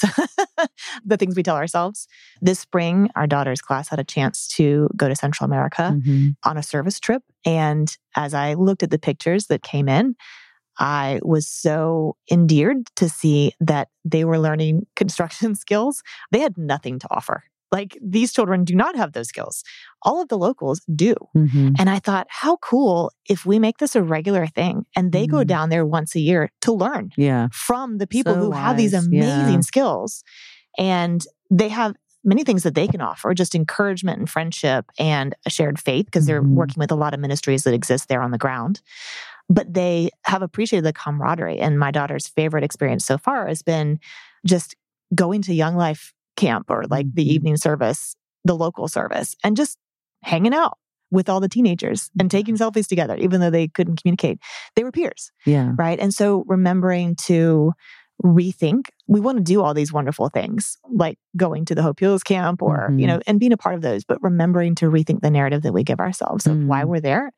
the 1.05 1.17
things 1.17 1.37
we 1.37 1.43
tell 1.43 1.57
ourselves. 1.57 2.07
This 2.41 2.61
spring, 2.61 3.11
our 3.17 3.27
daughter's 3.27 3.61
class 3.61 3.89
had 3.89 3.99
a 3.99 4.05
chance 4.05 4.49
to 4.57 4.89
go 4.97 5.09
to 5.09 5.17
Central 5.17 5.45
America 5.45 5.95
mm-hmm. 5.95 6.29
on 6.45 6.57
a 6.57 6.63
service 6.63 7.01
trip, 7.01 7.23
and 7.45 7.97
as 8.15 8.35
I 8.35 8.55
looked 8.55 8.83
at 8.83 8.91
the 8.91 8.99
pictures 8.99 9.47
that 9.47 9.63
came 9.63 9.89
in, 9.89 10.17
I 10.79 11.21
was 11.23 11.49
so 11.49 12.17
endeared 12.31 12.89
to 12.97 13.09
see 13.09 13.53
that 13.61 13.89
they 14.05 14.25
were 14.25 14.39
learning 14.39 14.87
construction 14.97 15.55
skills. 15.55 16.03
They 16.33 16.41
had 16.41 16.59
nothing 16.59 16.99
to 17.01 17.09
offer. 17.11 17.45
Like 17.73 17.99
these 18.03 18.33
children 18.33 18.65
do 18.65 18.75
not 18.75 18.97
have 18.97 19.13
those 19.13 19.29
skills. 19.29 19.63
All 20.03 20.23
of 20.23 20.29
the 20.29 20.39
locals 20.39 20.81
do. 20.95 21.15
Mm-hmm. 21.37 21.75
And 21.79 21.91
I 21.91 21.99
thought, 21.99 22.27
how 22.31 22.57
cool 22.57 23.13
if 23.29 23.45
we 23.45 23.59
make 23.59 23.79
this 23.79 23.97
a 23.97 24.03
regular 24.03 24.47
thing 24.47 24.87
and 24.95 25.13
they 25.13 25.25
mm-hmm. 25.25 25.37
go 25.37 25.45
down 25.45 25.69
there 25.69 25.85
once 25.85 26.15
a 26.15 26.21
year 26.21 26.51
to 26.63 26.73
learn 26.73 27.11
yeah. 27.17 27.49
from 27.53 27.99
the 27.99 28.07
people 28.07 28.35
so 28.35 28.41
who 28.41 28.51
wise. 28.51 28.59
have 28.61 28.77
these 28.77 28.95
amazing 28.95 29.55
yeah. 29.55 29.61
skills. 29.61 30.23
And 30.79 31.25
they 31.51 31.69
have 31.69 31.95
many 32.25 32.45
things 32.45 32.65
that 32.65 32.75
they 32.75 32.89
can 32.89 33.01
offer 33.01 33.35
just 33.35 33.55
encouragement 33.55 34.19
and 34.19 34.29
friendship 34.29 34.87
and 34.99 35.35
a 35.45 35.51
shared 35.51 35.79
faith 35.79 36.07
because 36.07 36.27
they're 36.27 36.43
mm-hmm. 36.43 36.57
working 36.57 36.77
with 36.79 36.91
a 36.91 36.97
lot 36.97 37.15
of 37.15 37.21
ministries 37.21 37.65
that 37.65 37.75
exist 37.75 38.09
there 38.09 38.23
on 38.23 38.33
the 38.33 38.39
ground 38.39 38.81
but 39.49 39.73
they 39.73 40.11
have 40.25 40.43
appreciated 40.43 40.85
the 40.85 40.93
camaraderie 40.93 41.59
and 41.59 41.79
my 41.79 41.91
daughter's 41.91 42.27
favorite 42.27 42.65
experience 42.65 43.05
so 43.05 43.17
far 43.17 43.47
has 43.47 43.63
been 43.63 43.99
just 44.45 44.75
going 45.15 45.43
to 45.43 45.55
Young 45.55 45.77
Life 45.77 46.13
camp 46.37 46.67
or 46.71 46.85
like 46.89 47.07
the 47.15 47.25
Mhm. 47.25 47.31
evening 47.33 47.57
service, 47.57 48.17
the 48.45 48.55
local 48.57 48.89
service, 48.89 49.35
and 49.45 49.57
just 49.57 49.79
hanging 50.23 50.55
out 50.55 50.79
with 51.11 51.29
all 51.29 51.41
the 51.41 51.49
teenagers 51.49 52.11
and 52.19 52.31
taking 52.31 52.57
selfies 52.57 52.89
together, 52.89 53.17
even 53.17 53.41
though 53.41 53.51
they 53.51 53.69
couldn't 53.69 54.01
communicate. 54.03 54.39
They 54.75 54.83
were 54.85 54.91
peers, 54.93 55.31
Yeah. 55.47 55.73
right? 55.79 55.99
And 56.01 56.13
so 56.13 56.45
remembering 56.49 57.15
to 57.27 57.73
rethink, 58.25 58.87
we 59.07 59.21
want 59.21 59.37
to 59.39 59.45
do 59.45 59.63
all 59.63 59.75
these 59.75 59.93
wonderful 59.93 60.29
things 60.31 60.79
like 60.91 61.19
going 61.37 61.65
to 61.67 61.75
the 61.75 61.83
Hope 61.83 62.01
Heals 62.01 62.23
camp 62.23 62.63
or, 62.63 62.89
you 62.97 63.05
Mhm. 63.05 63.07
know, 63.09 63.21
and 63.27 63.39
being 63.39 63.53
a 63.53 63.57
part 63.59 63.75
of 63.75 63.83
those, 63.83 64.05
but 64.05 64.21
remembering 64.23 64.75
to 64.77 64.87
rethink 64.91 65.21
the 65.21 65.31
narrative 65.31 65.63
that 65.63 65.73
we 65.75 65.85
give 65.85 66.01
ourselves 66.01 66.47
of 66.47 66.57
why 66.65 66.83
Mm. 66.83 66.89
we're 66.89 67.01
there 67.01 67.31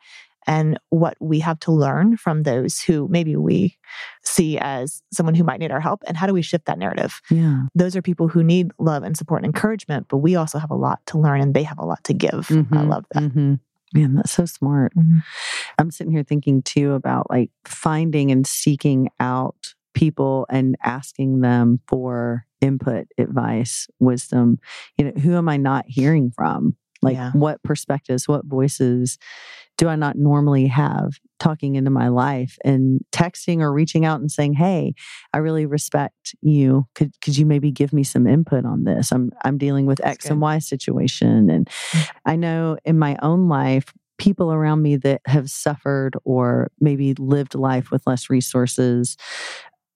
and 0.46 0.78
what 0.90 1.16
we 1.20 1.40
have 1.40 1.58
to 1.60 1.72
learn 1.72 2.16
from 2.16 2.42
those 2.44 2.80
who 2.80 3.08
maybe 3.08 3.36
we 3.36 3.76
see 4.24 4.58
as 4.58 5.02
someone 5.12 5.34
who 5.34 5.44
might 5.44 5.60
need 5.60 5.70
our 5.72 5.80
help 5.80 6.02
and 6.06 6.16
how 6.16 6.26
do 6.26 6.32
we 6.32 6.42
shift 6.42 6.66
that 6.66 6.78
narrative 6.78 7.20
Yeah. 7.30 7.62
those 7.74 7.96
are 7.96 8.02
people 8.02 8.28
who 8.28 8.42
need 8.42 8.70
love 8.78 9.02
and 9.02 9.16
support 9.16 9.42
and 9.42 9.46
encouragement 9.54 10.06
but 10.08 10.18
we 10.18 10.36
also 10.36 10.58
have 10.58 10.70
a 10.70 10.76
lot 10.76 11.00
to 11.06 11.18
learn 11.18 11.40
and 11.40 11.54
they 11.54 11.62
have 11.64 11.78
a 11.78 11.84
lot 11.86 12.02
to 12.04 12.14
give 12.14 12.46
i 12.50 12.54
Mhm. 12.54 12.88
love 12.88 13.04
that 13.12 13.22
Mhm. 13.22 13.60
Man, 13.94 14.16
that's 14.16 14.32
so 14.32 14.44
smart. 14.44 14.94
Mhm. 14.94 15.22
I'm 15.78 15.90
sitting 15.90 16.12
here 16.12 16.22
thinking 16.22 16.60
too 16.60 16.92
about 16.92 17.30
like 17.30 17.50
finding 17.64 18.30
and 18.30 18.46
seeking 18.46 19.08
out 19.18 19.74
people 19.94 20.44
and 20.50 20.76
asking 20.84 21.40
them 21.40 21.80
for 21.88 22.44
input, 22.60 23.06
advice, 23.16 23.88
wisdom. 23.98 24.58
You 24.98 25.06
know, 25.06 25.12
who 25.22 25.36
am 25.36 25.48
I 25.48 25.56
not 25.56 25.86
hearing 25.88 26.30
from? 26.30 26.76
Like, 27.02 27.14
Yeah. 27.16 27.32
what 27.32 27.62
perspectives, 27.62 28.26
what 28.28 28.44
voices 28.46 29.18
do 29.76 29.88
I 29.88 29.94
not 29.94 30.16
normally 30.16 30.66
have 30.66 31.12
talking 31.38 31.76
into 31.76 31.90
my 31.90 32.08
life 32.08 32.58
and 32.64 33.00
texting 33.12 33.60
or 33.60 33.72
reaching 33.72 34.04
out 34.04 34.20
and 34.20 34.28
saying, 34.30 34.54
Hey, 34.54 34.94
I 35.32 35.38
really 35.38 35.66
respect 35.66 36.34
you. 36.42 36.86
Could 36.96 37.12
could 37.20 37.38
you 37.38 37.46
maybe 37.46 37.70
give 37.70 37.92
me 37.92 38.02
some 38.02 38.26
input 38.26 38.64
on 38.64 38.82
this? 38.84 39.12
I'm 39.12 39.30
I'm 39.44 39.56
dealing 39.56 39.86
with 39.86 39.98
That's 39.98 40.24
X 40.24 40.30
and. 40.30 40.40
Y 40.40 40.58
situation. 40.58 41.48
And 41.48 41.68
Mm. 41.68 42.08
I 42.26 42.36
know 42.36 42.76
in 42.84 42.98
my 42.98 43.16
own 43.22 43.48
life, 43.48 43.92
people 44.18 44.52
around 44.52 44.82
me 44.82 44.96
that 44.96 45.20
have 45.26 45.48
suffered 45.48 46.16
or 46.24 46.72
maybe 46.80 47.14
lived 47.14 47.54
life 47.54 47.92
with 47.92 48.04
less 48.04 48.28
resources, 48.28 49.16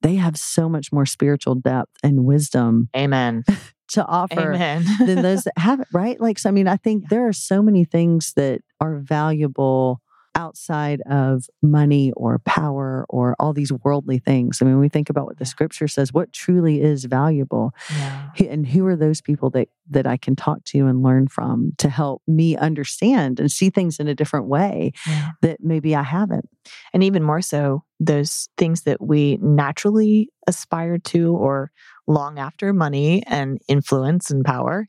they 0.01 0.15
have 0.15 0.37
so 0.37 0.69
much 0.69 0.93
more 0.93 1.05
spiritual 1.05 1.55
depth 1.55 1.91
and 2.03 2.23
wisdom 2.23 2.87
amen 2.95 3.43
to 3.89 4.05
offer 4.05 4.53
amen 4.53 4.85
than 5.05 5.21
those 5.21 5.43
that 5.43 5.57
haven't, 5.57 5.87
right? 5.93 6.19
Like, 6.19 6.39
so 6.39 6.49
I 6.49 6.51
mean, 6.51 6.67
I 6.67 6.77
think 6.77 7.09
there 7.09 7.27
are 7.27 7.33
so 7.33 7.61
many 7.61 7.85
things 7.85 8.33
that 8.35 8.61
are 8.79 8.97
valuable 8.97 10.01
outside 10.35 10.99
of 11.01 11.45
money 11.61 12.11
or 12.13 12.39
power 12.39 13.05
or 13.07 13.35
all 13.39 13.53
these 13.53 13.71
worldly 13.71 14.17
things. 14.17 14.61
I 14.61 14.65
mean, 14.65 14.79
we 14.79 14.89
think 14.89 15.11
about 15.11 15.25
what 15.27 15.37
the 15.37 15.43
Yeah. 15.45 15.49
scripture 15.49 15.87
says, 15.87 16.11
what 16.11 16.33
truly 16.33 16.81
is 16.81 17.05
valuable. 17.05 17.71
yeah. 17.91 18.29
And 18.49 18.65
who 18.65 18.83
are 18.87 18.95
those 18.95 19.21
people 19.21 19.51
that 19.51 19.69
that 19.91 20.07
I 20.07 20.17
can 20.17 20.35
talk 20.35 20.63
to 20.65 20.87
and 20.87 21.03
learn 21.03 21.27
from 21.27 21.73
to 21.77 21.87
help 21.87 22.23
me 22.25 22.55
understand 22.57 23.39
and 23.39 23.51
see 23.51 23.69
things 23.69 23.99
in 23.99 24.07
a 24.07 24.15
different 24.15 24.47
way 24.47 24.93
yeah 25.05 25.31
that 25.43 25.57
maybe 25.61 25.95
I 25.95 26.01
haven't? 26.03 26.49
and 26.93 27.03
even 27.03 27.21
more 27.21 27.41
so 27.41 27.83
those 27.99 28.49
things 28.57 28.83
that 28.83 29.01
we 29.01 29.37
naturally 29.41 30.29
aspire 30.47 30.97
to 30.97 31.35
or 31.35 31.71
long 32.07 32.39
after 32.39 32.73
money 32.73 33.23
and 33.27 33.59
influence 33.67 34.29
and 34.29 34.43
power 34.45 34.87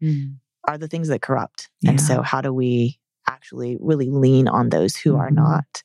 are 0.66 0.79
the 0.79 0.88
things 0.88 1.09
that 1.09 1.22
corrupt. 1.22 1.68
And 1.87 2.00
so, 2.00 2.22
how 2.22 2.40
do 2.40 2.53
we 2.53 2.98
actually 3.29 3.77
really 3.81 4.11
lean 4.11 4.48
on 4.48 4.68
those 4.70 4.96
who 4.96 5.16
are 5.16 5.31
Mhm. 5.31 5.35
not 5.37 5.83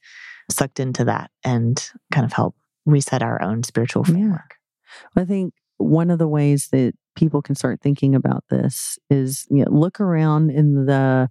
sucked 0.49 0.79
into 0.79 1.05
that 1.05 1.31
and 1.43 1.91
kind 2.11 2.25
of 2.25 2.33
help 2.33 2.55
reset 2.85 3.21
our 3.21 3.41
own 3.41 3.63
spiritual 3.63 4.03
Yeah. 4.05 4.13
framework? 4.13 4.55
I 5.15 5.25
think 5.25 5.53
one 5.77 6.09
of 6.09 6.19
the 6.19 6.27
ways 6.27 6.69
that 6.71 6.93
people 7.15 7.41
can 7.41 7.55
start 7.55 7.81
thinking 7.81 8.15
about 8.15 8.43
this 8.49 8.97
is 9.09 9.45
you 9.49 9.63
know, 9.65 9.71
look 9.71 9.99
around 9.99 10.49
in 10.51 10.85
the 10.85 11.29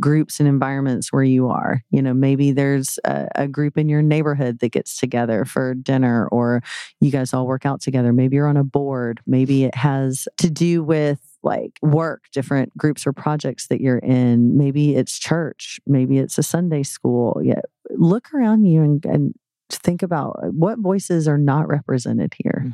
groups 0.00 0.40
and 0.40 0.48
environments 0.48 1.12
where 1.12 1.24
you 1.24 1.48
are. 1.48 1.82
You 1.90 2.02
know, 2.02 2.14
maybe 2.14 2.52
there's 2.52 2.98
a, 3.04 3.28
a 3.34 3.48
group 3.48 3.76
in 3.76 3.88
your 3.88 4.02
neighborhood 4.02 4.60
that 4.60 4.70
gets 4.72 4.98
together 4.98 5.44
for 5.44 5.74
dinner, 5.74 6.28
or 6.28 6.62
you 7.00 7.10
guys 7.10 7.34
all 7.34 7.46
work 7.46 7.66
out 7.66 7.80
together. 7.80 8.12
Maybe 8.12 8.36
you're 8.36 8.46
on 8.46 8.56
a 8.56 8.64
board. 8.64 9.20
Maybe 9.26 9.64
it 9.64 9.74
has 9.74 10.28
to 10.38 10.50
do 10.50 10.82
with 10.82 11.20
like 11.42 11.78
work, 11.82 12.24
different 12.32 12.76
groups 12.76 13.06
or 13.06 13.12
projects 13.12 13.68
that 13.68 13.80
you're 13.80 13.98
in. 13.98 14.56
Maybe 14.56 14.96
it's 14.96 15.18
church. 15.18 15.80
Maybe 15.86 16.18
it's 16.18 16.38
a 16.38 16.42
Sunday 16.42 16.82
school. 16.82 17.40
Yeah. 17.42 17.60
Look 17.90 18.34
around 18.34 18.64
you 18.64 18.82
and, 18.82 19.04
and 19.04 19.34
think 19.70 20.02
about 20.02 20.36
what 20.52 20.78
voices 20.78 21.28
are 21.28 21.38
not 21.38 21.68
represented 21.68 22.34
here 22.42 22.64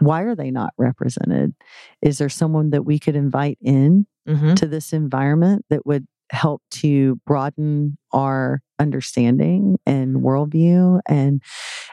why 0.00 0.22
are 0.22 0.34
they 0.34 0.50
not 0.50 0.72
represented 0.78 1.52
is 2.00 2.18
there 2.18 2.28
someone 2.28 2.70
that 2.70 2.84
we 2.84 2.98
could 2.98 3.16
invite 3.16 3.58
in 3.60 4.06
Mm-hmm. 4.28 4.54
to 4.54 4.66
this 4.66 4.92
environment 4.92 5.64
that 5.70 5.86
would 5.86 6.04
help 6.30 6.62
to 6.70 7.20
broaden 7.26 7.96
our 8.12 8.60
understanding 8.78 9.78
and 9.86 10.16
worldview 10.16 11.00
and 11.08 11.40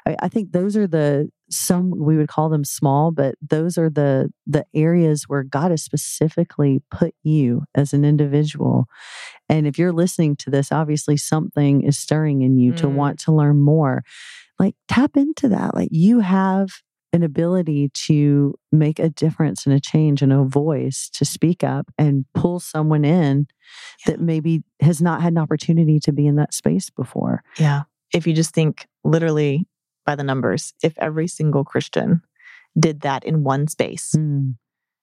I, 0.05 0.15
I 0.23 0.27
think 0.27 0.51
those 0.51 0.75
are 0.75 0.87
the 0.87 1.29
some 1.49 1.91
we 1.97 2.17
would 2.17 2.27
call 2.27 2.49
them 2.49 2.65
small 2.65 3.11
but 3.11 3.35
those 3.41 3.77
are 3.77 3.89
the 3.89 4.29
the 4.47 4.65
areas 4.73 5.23
where 5.27 5.43
god 5.43 5.71
has 5.71 5.83
specifically 5.83 6.81
put 6.91 7.13
you 7.23 7.63
as 7.75 7.93
an 7.93 8.03
individual. 8.03 8.85
And 9.49 9.67
if 9.67 9.77
you're 9.77 9.91
listening 9.93 10.35
to 10.37 10.49
this 10.49 10.71
obviously 10.71 11.15
something 11.17 11.83
is 11.83 11.97
stirring 11.97 12.41
in 12.41 12.57
you 12.57 12.73
to 12.73 12.87
Mm. 12.87 12.93
want 12.93 13.19
to 13.21 13.31
learn 13.31 13.59
more. 13.59 14.03
Like 14.59 14.75
tap 14.87 15.15
into 15.17 15.49
that. 15.49 15.75
Like 15.75 15.89
you 15.91 16.19
have 16.19 16.69
an 17.13 17.23
ability 17.23 17.89
to 17.93 18.55
make 18.71 18.97
a 18.99 19.07
difference 19.09 19.65
and 19.65 19.73
a 19.75 19.79
change 19.79 20.21
and 20.21 20.33
a 20.33 20.43
voice 20.43 21.09
to 21.13 21.23
speak 21.23 21.63
up 21.63 21.85
and 21.97 22.25
pull 22.33 22.59
someone 22.59 23.05
in 23.05 23.47
that 24.07 24.19
maybe 24.19 24.63
has 24.81 25.01
not 25.01 25.21
had 25.21 25.31
an 25.33 25.37
opportunity 25.37 25.99
to 25.99 26.11
be 26.11 26.25
in 26.27 26.35
that 26.37 26.53
space 26.53 26.89
before. 26.89 27.43
Yeah. 27.59 27.83
If 28.13 28.25
you 28.27 28.33
just 28.33 28.53
think 28.53 28.87
literally 29.03 29.67
by 30.05 30.15
the 30.15 30.23
numbers, 30.23 30.73
if 30.83 30.93
every 30.97 31.27
single 31.27 31.63
Christian 31.63 32.21
did 32.77 33.01
that 33.01 33.23
in 33.23 33.43
one 33.43 33.67
space, 33.67 34.13
Mm, 34.17 34.55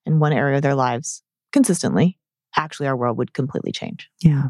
in 0.05 0.19
one 0.19 0.33
area 0.33 0.57
of 0.57 0.63
their 0.63 0.75
lives 0.75 1.23
consistently, 1.53 2.19
actually 2.57 2.89
our 2.89 2.97
world 2.97 3.19
would 3.19 3.33
completely 3.33 3.71
change. 3.73 4.11
yeah. 4.21 4.49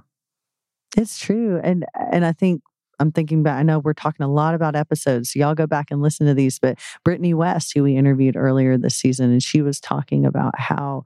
It's 0.96 1.18
true. 1.20 1.60
And 1.62 1.84
and 1.94 2.24
I 2.26 2.32
think 2.32 2.62
I'm 3.00 3.10
thinking 3.10 3.42
back, 3.42 3.58
I 3.58 3.62
know 3.62 3.78
we're 3.78 3.94
talking 3.94 4.24
a 4.24 4.30
lot 4.30 4.54
about 4.54 4.76
episodes. 4.76 5.32
So 5.32 5.40
y'all 5.40 5.54
go 5.54 5.66
back 5.66 5.90
and 5.90 6.02
listen 6.02 6.26
to 6.26 6.34
these, 6.34 6.58
but 6.58 6.78
Brittany 7.04 7.34
West, 7.34 7.72
who 7.74 7.82
we 7.82 7.96
interviewed 7.96 8.36
earlier 8.36 8.76
this 8.76 8.94
season, 8.94 9.30
and 9.32 9.42
she 9.42 9.62
was 9.62 9.80
talking 9.80 10.24
about 10.26 10.58
how 10.58 11.04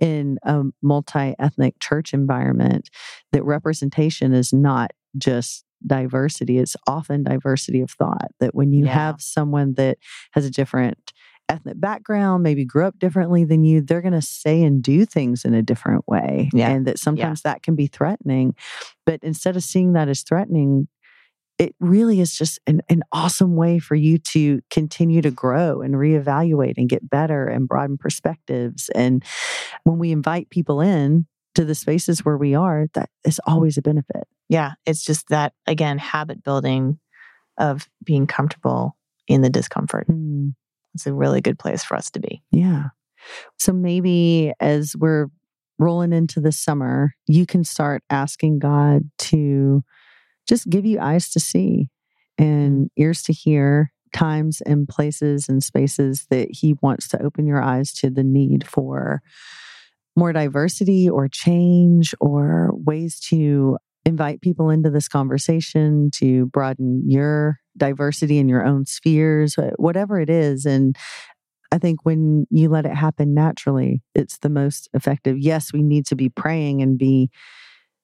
in 0.00 0.38
a 0.42 0.64
multi-ethnic 0.82 1.78
church 1.80 2.12
environment, 2.12 2.90
that 3.32 3.44
representation 3.44 4.34
is 4.34 4.52
not 4.52 4.90
just 5.16 5.64
diversity, 5.86 6.58
it's 6.58 6.76
often 6.86 7.22
diversity 7.22 7.80
of 7.80 7.90
thought. 7.90 8.30
That 8.40 8.54
when 8.54 8.72
you 8.72 8.86
Yeah. 8.86 8.94
have 8.94 9.20
someone 9.20 9.74
that 9.74 9.98
has 10.32 10.44
a 10.44 10.50
different 10.50 11.12
ethnic 11.48 11.78
background, 11.80 12.42
maybe 12.42 12.64
grew 12.64 12.84
up 12.86 12.98
differently 12.98 13.44
than 13.44 13.62
you, 13.62 13.80
they're 13.80 14.02
going 14.02 14.12
to 14.12 14.20
say 14.20 14.64
and 14.64 14.82
do 14.82 15.04
things 15.06 15.44
in 15.44 15.54
a 15.54 15.62
different 15.62 16.08
way. 16.08 16.50
Yeah. 16.52 16.70
And 16.70 16.86
that 16.86 16.98
sometimes 16.98 17.42
that 17.42 17.62
can 17.62 17.76
be 17.76 17.86
threatening. 17.86 18.56
But 19.04 19.20
instead 19.22 19.54
of 19.54 19.62
seeing 19.62 19.92
that 19.92 20.08
as 20.08 20.22
threatening, 20.22 20.88
it 21.58 21.74
really 21.80 22.20
is 22.20 22.36
just 22.36 22.58
an, 22.66 22.82
an 22.88 23.02
awesome 23.12 23.56
way 23.56 23.78
for 23.78 23.94
you 23.94 24.18
to 24.18 24.60
continue 24.70 25.22
to 25.22 25.30
grow 25.30 25.80
and 25.80 25.94
reevaluate 25.94 26.74
and 26.76 26.88
get 26.88 27.08
better 27.08 27.46
and 27.46 27.66
broaden 27.66 27.96
perspectives. 27.96 28.90
And 28.90 29.24
when 29.84 29.98
we 29.98 30.12
invite 30.12 30.50
people 30.50 30.80
in 30.80 31.26
to 31.54 31.64
the 31.64 31.74
spaces 31.74 32.24
where 32.24 32.36
we 32.36 32.54
are, 32.54 32.88
that 32.92 33.08
is 33.24 33.40
always 33.46 33.78
a 33.78 33.82
benefit. 33.82 34.28
Yeah. 34.48 34.72
It's 34.84 35.02
just 35.02 35.28
that, 35.28 35.54
again, 35.66 35.98
habit 35.98 36.44
building 36.44 36.98
of 37.58 37.88
being 38.04 38.26
comfortable 38.26 38.96
in 39.26 39.40
the 39.40 39.50
discomfort. 39.50 40.06
Mm. 40.08 40.54
It's 40.94 41.06
a 41.06 41.14
really 41.14 41.40
good 41.40 41.58
place 41.58 41.82
for 41.82 41.96
us 41.96 42.10
to 42.10 42.20
be. 42.20 42.42
Yeah. 42.50 42.88
So 43.58 43.72
maybe 43.72 44.52
as 44.60 44.94
we're 44.96 45.28
rolling 45.78 46.12
into 46.12 46.40
the 46.40 46.52
summer, 46.52 47.14
you 47.26 47.46
can 47.46 47.64
start 47.64 48.02
asking 48.10 48.58
God 48.58 49.10
to 49.18 49.82
just 50.48 50.68
give 50.68 50.84
you 50.84 50.98
eyes 51.00 51.30
to 51.30 51.40
see 51.40 51.88
and 52.38 52.90
ears 52.96 53.22
to 53.24 53.32
hear, 53.32 53.92
times 54.12 54.62
and 54.62 54.88
places 54.88 55.48
and 55.48 55.62
spaces 55.62 56.26
that 56.30 56.48
He 56.50 56.74
wants 56.80 57.08
to 57.08 57.22
open 57.22 57.46
your 57.46 57.62
eyes 57.62 57.92
to 57.94 58.10
the 58.10 58.24
need 58.24 58.66
for 58.66 59.20
more 60.16 60.32
diversity 60.32 61.08
or 61.08 61.28
change 61.28 62.14
or 62.20 62.70
ways 62.72 63.20
to 63.20 63.76
invite 64.06 64.40
people 64.40 64.70
into 64.70 64.88
this 64.88 65.08
conversation 65.08 66.10
to 66.12 66.46
broaden 66.46 67.02
your 67.06 67.58
diversity 67.76 68.38
in 68.38 68.48
your 68.48 68.64
own 68.64 68.86
spheres, 68.86 69.56
whatever 69.76 70.20
it 70.20 70.30
is. 70.30 70.64
And 70.64 70.96
I 71.72 71.78
think 71.78 72.00
when 72.04 72.46
you 72.48 72.68
let 72.68 72.86
it 72.86 72.94
happen 72.94 73.34
naturally, 73.34 74.02
it's 74.14 74.38
the 74.38 74.48
most 74.48 74.88
effective. 74.94 75.36
Yes, 75.38 75.72
we 75.72 75.82
need 75.82 76.06
to 76.06 76.16
be 76.16 76.28
praying 76.28 76.80
and 76.80 76.96
be 76.96 77.30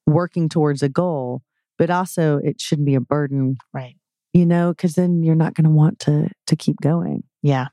working 0.05 0.49
towards 0.49 0.83
a 0.83 0.89
goal, 0.89 1.41
but 1.83 1.89
also 1.93 2.37
it 2.37 2.61
shouldn't 2.61 2.85
be 2.85 2.95
a 2.95 3.01
burden, 3.01 3.57
Right. 3.73 3.97
you 4.31 4.45
know, 4.45 4.69
because 4.71 4.93
then 4.93 5.21
you're 5.21 5.35
not 5.35 5.53
going 5.53 5.65
to 5.65 5.69
want 5.69 5.99
to 5.99 6.29
to 6.47 6.55
keep 6.55 6.77
going. 6.81 7.23
Yeah. 7.41 7.67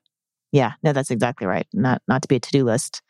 Yeah, 0.51 0.73
no, 0.83 0.93
that's 0.93 1.13
exactly 1.13 1.47
right. 1.47 1.69
Not 1.73 2.03
not 2.09 2.23
to 2.23 2.29
be 2.29 2.35
a 2.35 2.41
to 2.41 2.51
do 2.51 2.65
list. 2.65 3.03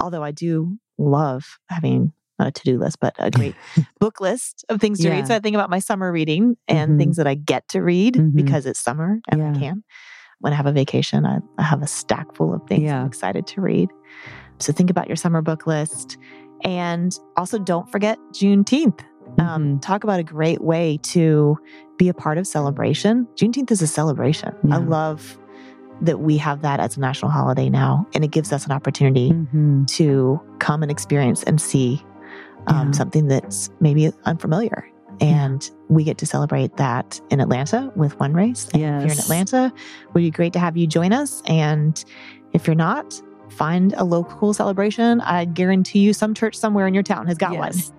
Although 0.00 0.24
I 0.24 0.32
do 0.32 0.78
love 0.98 1.58
having 1.68 2.12
not 2.40 2.48
a 2.48 2.50
to 2.50 2.62
do 2.64 2.76
list, 2.76 2.98
but 2.98 3.14
a 3.20 3.30
great 3.38 3.54
book 4.00 4.20
list 4.20 4.64
of 4.68 4.80
things 4.80 4.98
to 4.98 5.04
Yeah. 5.04 5.14
read. 5.14 5.28
So 5.28 5.36
I 5.36 5.38
think 5.38 5.54
about 5.54 5.70
my 5.70 5.78
summer 5.78 6.10
reading 6.10 6.56
and 6.66 6.92
Mhm. 6.92 6.98
things 6.98 7.16
that 7.18 7.28
I 7.28 7.34
get 7.36 7.68
to 7.68 7.82
read 7.82 8.14
Mhm. 8.14 8.34
because 8.34 8.66
it's 8.66 8.80
summer 8.80 9.20
and 9.28 9.40
I 9.44 9.52
can. 9.60 9.84
When 10.40 10.52
I 10.52 10.56
have 10.56 10.66
a 10.66 10.72
vacation, 10.72 11.24
I, 11.24 11.38
I 11.56 11.62
have 11.62 11.82
a 11.82 11.86
stack 11.86 12.34
full 12.34 12.52
of 12.52 12.62
things 12.68 12.82
Yeah. 12.82 13.00
I'm 13.00 13.06
excited 13.06 13.46
to 13.46 13.60
read. 13.60 13.90
So 14.58 14.72
think 14.72 14.90
about 14.90 15.06
your 15.06 15.16
summer 15.16 15.40
book 15.42 15.68
list. 15.68 16.18
And 16.64 17.16
also 17.36 17.58
don't 17.60 17.88
forget 17.92 18.18
Juneteenth. 18.32 19.00
Um, 19.38 19.64
Mhm. 19.76 19.82
talk 19.82 20.04
about 20.04 20.20
a 20.20 20.24
great 20.24 20.60
way 20.62 20.98
to 21.04 21.56
be 21.96 22.08
a 22.08 22.14
part 22.14 22.38
of 22.38 22.46
celebration. 22.46 23.26
Juneteenth 23.36 23.70
is 23.70 23.82
a 23.82 23.86
celebration. 23.86 24.52
I 24.70 24.78
love 24.78 25.38
that 26.00 26.20
we 26.20 26.36
have 26.36 26.62
that 26.62 26.78
as 26.80 26.96
a 26.96 27.00
national 27.00 27.30
holiday 27.30 27.68
now, 27.68 28.06
and 28.14 28.22
it 28.24 28.28
gives 28.30 28.52
us 28.52 28.64
an 28.66 28.72
opportunity 28.72 29.32
Mhm. 29.32 29.86
to 29.88 30.40
come 30.60 30.82
and 30.82 30.90
experience 30.90 31.42
and 31.42 31.60
see 31.60 32.02
um, 32.66 32.88
Yeah. 32.88 32.90
something 32.92 33.28
that's 33.28 33.70
maybe 33.80 34.12
unfamiliar. 34.26 34.84
And 35.22 35.68
we 35.88 36.04
get 36.04 36.18
to 36.18 36.26
celebrate 36.26 36.76
that 36.76 37.18
in 37.30 37.40
Atlanta 37.40 37.90
with 37.96 38.18
One 38.20 38.34
Race. 38.34 38.68
And 38.74 38.82
If 38.82 39.02
you're 39.04 39.12
in 39.14 39.18
Atlanta, 39.18 39.72
it 39.74 40.14
would 40.14 40.20
be 40.20 40.30
great 40.30 40.52
to 40.52 40.58
have 40.58 40.76
you 40.76 40.86
join 40.86 41.12
us. 41.14 41.42
And 41.46 42.04
if 42.52 42.66
you're 42.66 42.76
not, 42.76 43.20
find 43.48 43.94
a 43.96 44.04
local 44.04 44.52
celebration. 44.52 45.22
I 45.22 45.46
guarantee 45.46 46.00
you 46.00 46.12
some 46.12 46.34
church 46.34 46.56
somewhere 46.56 46.86
in 46.86 46.92
your 46.92 47.02
town 47.02 47.26
has 47.26 47.38
got 47.38 47.56
one. 47.56 47.72
Yes. 47.72 47.92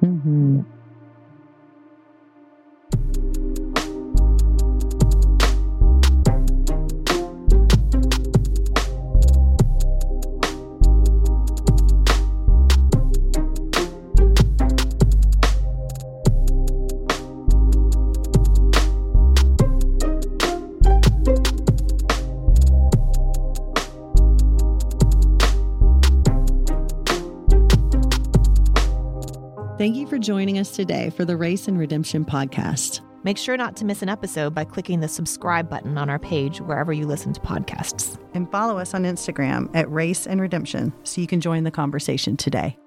Thank 29.80 29.96
you 29.96 30.08
for 30.08 30.20
joining 30.20 30.60
us 30.60 30.72
today 30.72 31.10
for 31.10 31.24
the 31.24 31.38
Race 31.38 31.70
and 31.70 31.80
Redemption 31.80 32.26
podcast. 32.26 33.00
Make 33.24 33.38
sure 33.38 33.56
not 33.56 33.78
to 33.78 33.86
miss 33.86 34.02
an 34.02 34.10
episode 34.10 34.54
by 34.54 34.66
clicking 34.66 35.00
the 35.00 35.08
subscribe 35.08 35.70
button 35.70 35.98
on 35.98 36.10
our 36.10 36.20
page 36.20 36.60
wherever 36.60 36.92
you 36.92 37.08
listen 37.08 37.32
to 37.32 37.40
podcasts. 37.40 38.20
And 38.34 38.52
follow 38.52 38.78
us 38.78 38.94
on 38.94 39.04
Instagram 39.04 39.74
at 39.74 39.90
Race 39.90 40.28
and 40.28 40.42
Redemption 40.42 40.92
so 41.04 41.22
you 41.22 41.28
can 41.28 41.40
join 41.40 41.64
the 41.64 41.72
conversation 41.72 42.36
today. 42.36 42.78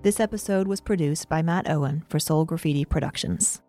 This 0.00 0.18
episode 0.18 0.66
was 0.66 0.80
produced 0.80 1.28
by 1.28 1.42
Matt 1.42 1.68
Owen 1.68 2.02
for 2.08 2.18
Soul 2.18 2.46
Graffiti 2.46 2.86
Productions. 2.86 3.60